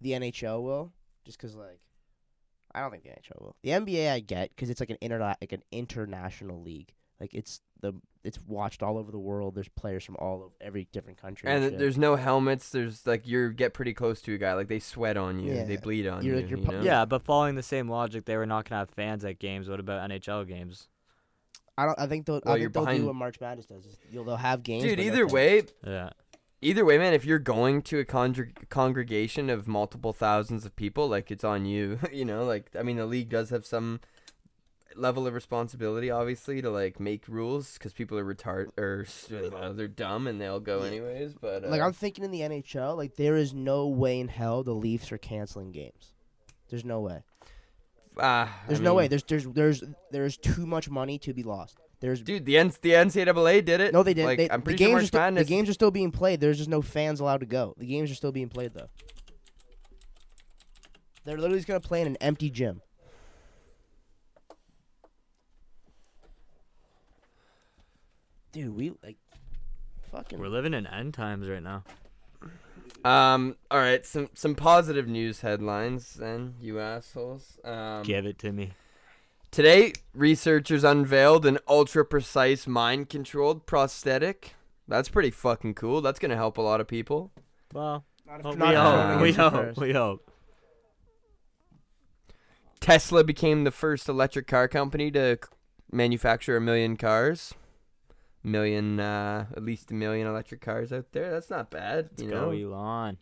[0.00, 0.92] the NHL will,
[1.24, 1.80] just cause like,
[2.74, 3.56] I don't think the NHL will.
[3.62, 6.92] The NBA I get, cause it's like an interna- like an international league.
[7.18, 9.54] Like it's the it's watched all over the world.
[9.54, 11.48] There's players from all of every different country.
[11.48, 11.78] and shit.
[11.78, 12.68] there's no helmets.
[12.70, 14.52] There's like you get pretty close to a guy.
[14.52, 15.64] Like they sweat on you.
[15.64, 16.40] They bleed on You're, you.
[16.42, 16.82] like, you're you pu- know?
[16.82, 19.66] yeah, but following the same logic, they were not gonna have fans at games.
[19.70, 20.88] What about NHL games?
[21.78, 21.98] I don't.
[21.98, 22.40] I think they'll.
[22.44, 23.84] Well, I you're think they'll behind- do what March Madness does.
[24.10, 24.82] You'll they'll have games.
[24.84, 26.10] Dude, either way, Yeah,
[26.62, 27.12] either way, man.
[27.14, 31.66] If you're going to a congr- congregation of multiple thousands of people, like it's on
[31.66, 31.98] you.
[32.12, 34.00] you know, like I mean, the league does have some
[34.94, 39.06] level of responsibility, obviously, to like make rules because people are retard or
[39.54, 41.34] uh, they're dumb and they'll go anyways.
[41.34, 44.62] But uh, Like I'm thinking in the NHL, like there is no way in hell
[44.62, 46.14] the Leafs are canceling games.
[46.70, 47.22] There's no way.
[48.18, 49.08] Ah, I There's no way.
[49.08, 51.76] There's there's there's there's too much money to be lost.
[52.00, 53.92] There's Dude, the N- the NCAA did it.
[53.92, 54.26] no, they didn't.
[54.26, 56.40] Like, they, I'm the games sure are still, the games are still being played.
[56.40, 57.74] There's just no fans allowed to go.
[57.78, 58.88] The games are still being played though.
[61.24, 62.82] They're literally just gonna play in an empty gym.
[68.52, 69.16] Dude, we like
[70.10, 70.38] fucking.
[70.38, 71.84] we're living in end times right now.
[73.06, 73.56] Um.
[73.70, 74.04] All right.
[74.04, 76.14] Some some positive news headlines.
[76.14, 77.58] Then you assholes.
[77.64, 78.72] Um, Give it to me.
[79.50, 84.54] Today, researchers unveiled an ultra precise mind controlled prosthetic
[84.88, 86.00] That's pretty fucking cool.
[86.00, 87.30] That's gonna help a lot of people.
[87.72, 89.52] Well, Not if- well, not we if hope, We hope.
[89.64, 89.80] first.
[89.80, 90.30] We hope.
[92.80, 95.38] Tesla became the first electric car company to
[95.90, 97.54] manufacture a million cars.
[98.46, 101.32] Million, uh, at least a million electric cars out there.
[101.32, 102.72] That's not bad, Let's you go, know.
[102.72, 103.18] Elon.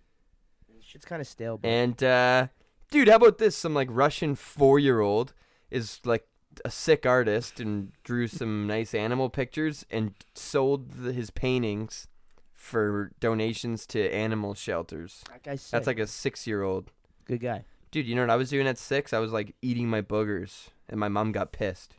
[0.80, 1.56] Shit's kind of stale.
[1.56, 2.48] But And uh,
[2.90, 3.56] dude, how about this?
[3.56, 5.32] Some like Russian four-year-old
[5.70, 6.26] is like
[6.64, 12.06] a sick artist and drew some nice animal pictures and sold the, his paintings
[12.52, 15.24] for donations to animal shelters.
[15.30, 15.70] that guy's sick.
[15.72, 16.90] That's like a six-year-old.
[17.24, 17.64] good guy.
[17.90, 19.12] Dude, you know what I was doing at six?
[19.14, 21.94] I was like eating my boogers, and my mom got pissed.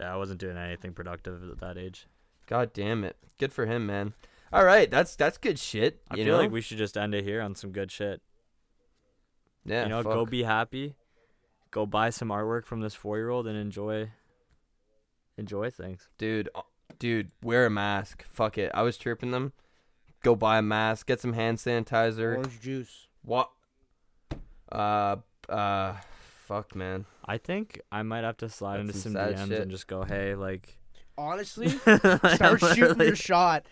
[0.00, 2.06] Yeah, I wasn't doing anything productive at that age.
[2.46, 3.16] God damn it!
[3.38, 4.14] Good for him, man.
[4.52, 6.00] All right, that's that's good shit.
[6.10, 6.42] I you feel know?
[6.42, 8.22] like we should just end it here on some good shit.
[9.64, 10.94] yeah, you know, go be happy.
[11.70, 14.10] Go buy some artwork from this four-year-old and enjoy.
[15.38, 16.08] Enjoy things.
[16.16, 16.62] dude, uh,
[16.98, 18.24] dude, wear a mask.
[18.30, 18.70] Fuck it.
[18.72, 19.52] I was chirping them.
[20.22, 21.06] Go buy a mask.
[21.06, 22.36] Get some hand sanitizer.
[22.36, 23.06] Orange juice.
[23.22, 23.50] What?
[24.72, 25.16] Uh,
[25.48, 25.96] uh,
[26.46, 27.04] fuck, man.
[27.24, 29.60] I think I might have to slide That's into some some DMs shit.
[29.60, 30.78] and just go, hey, like.
[31.18, 32.10] Honestly, start
[32.60, 33.06] shooting Literally.
[33.06, 33.64] your shot.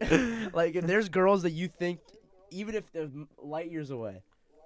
[0.52, 2.00] like if there's girls that you think,
[2.50, 3.08] even if they're
[3.42, 4.22] light years away,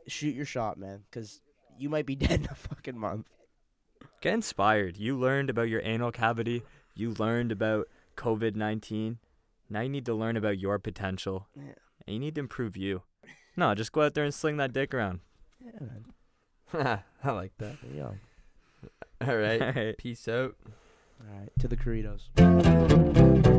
[0.09, 1.41] shoot your shot, man, because
[1.79, 3.27] you might be dead in a fucking month.
[4.21, 4.97] Get inspired.
[4.97, 6.63] You learned about your anal cavity.
[6.95, 9.19] You learned about COVID 19.
[9.71, 11.49] Now you need to learn about your potential.
[11.57, 11.73] Yeah.
[12.07, 13.03] And you need to improve you.
[13.57, 15.21] No, just go out there and sling that dick around.
[15.65, 17.03] Yeah, man.
[17.25, 17.77] I like that.
[17.95, 18.11] Yeah.
[19.27, 19.63] All right.
[19.63, 19.99] Alright.
[19.99, 20.57] Peace out.
[21.23, 21.77] All right, to the.
[21.77, 23.52] Corridos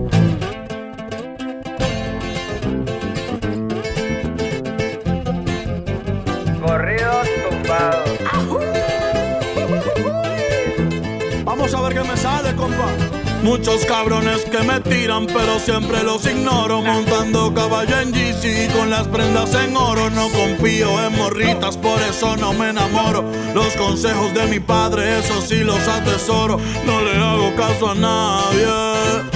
[13.44, 16.82] Muchos cabrones que me tiran, pero siempre los ignoro.
[16.82, 20.10] Montando caballo en GC con las prendas en oro.
[20.10, 23.26] No confío en morritas, por eso no me enamoro.
[23.54, 26.58] Los consejos de mi padre, eso sí los atesoro.
[26.86, 29.34] No le hago caso a nadie.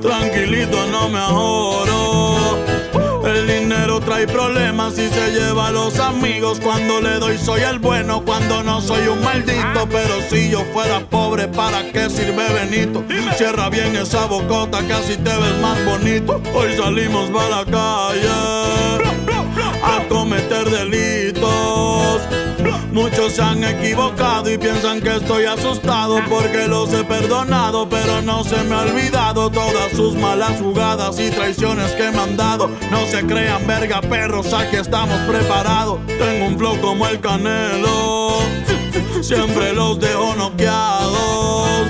[0.00, 2.09] Tranquilito, no me ahorro.
[4.04, 6.60] Trae problemas y se lleva a los amigos.
[6.60, 9.88] Cuando le doy soy el bueno, cuando no soy un maldito.
[9.90, 13.04] Pero si yo fuera pobre, ¿para qué sirve Benito?
[13.36, 16.40] Cierra bien esa bocota así te ves más bonito.
[16.54, 18.28] Hoy salimos para la calle
[19.82, 21.09] a cometer delitos.
[22.92, 28.42] Muchos se han equivocado y piensan que estoy asustado porque los he perdonado, pero no
[28.42, 32.68] se me ha olvidado todas sus malas jugadas y traiciones que me han dado.
[32.90, 36.00] No se crean verga perros, aquí estamos preparados.
[36.06, 38.40] Tengo un flow como el canelo,
[39.22, 41.86] siempre los dejo noqueados.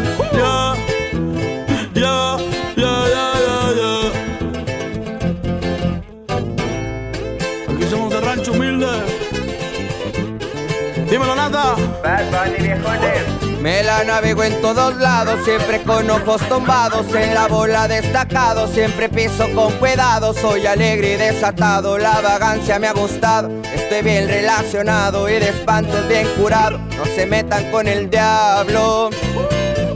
[13.60, 19.10] Me la navego en todos lados, siempre con ojos tumbados, en la bola destacado, siempre
[19.10, 25.28] piso con cuidado, soy alegre y desatado, la vagancia me ha gustado, estoy bien relacionado
[25.28, 29.10] y de espantos bien curado, no se metan con el diablo,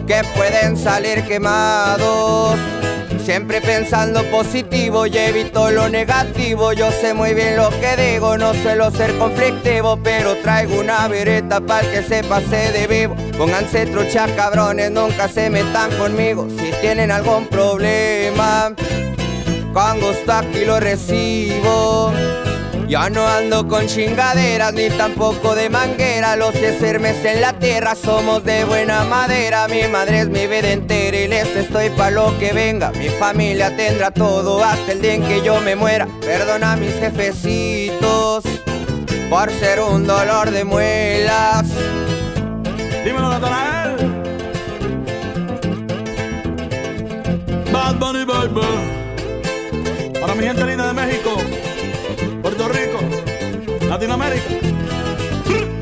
[0.06, 2.73] que pueden salir quemados.
[3.24, 6.74] Siempre pensando positivo y evito lo negativo.
[6.74, 11.58] Yo sé muy bien lo que digo, no suelo ser conflictivo, pero traigo una vereta
[11.62, 13.16] para que se pase de vivo.
[13.38, 16.46] Pónganse trucha cabrones, nunca se metan conmigo.
[16.50, 18.74] Si tienen algún problema,
[19.72, 22.12] con gusto aquí lo recibo.
[22.88, 26.36] Ya no ando con chingaderas ni tampoco de manguera.
[26.36, 29.66] Los sermes en la tierra somos de buena madera.
[29.68, 32.92] Mi madre es mi vida entera y les estoy pa' lo que venga.
[32.92, 36.06] Mi familia tendrá todo hasta el día en que yo me muera.
[36.20, 38.44] Perdona a mis jefecitos
[39.30, 41.64] por ser un dolor de muelas.
[43.04, 44.14] Dímelo, Natanael.
[47.72, 48.60] Bad Bunny Baby.
[50.20, 51.36] Para mi gente linda de México,
[52.64, 54.44] Puerto Rico, Latinoamérica.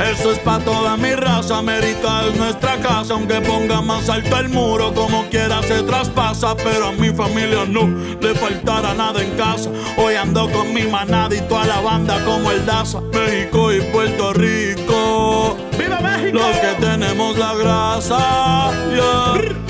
[0.01, 4.49] Eso es pa' toda mi raza, América es nuestra casa, aunque ponga más alto el
[4.49, 7.87] muro, como quiera se traspasa, pero a mi familia no
[8.21, 9.71] le faltará nada en casa.
[9.97, 14.33] Hoy ando con mi manada y toda la banda como el Daza, México y Puerto
[14.33, 15.57] Rico.
[15.79, 16.39] ¡Viva México!
[16.39, 19.62] Los que tenemos la grasa, yeah.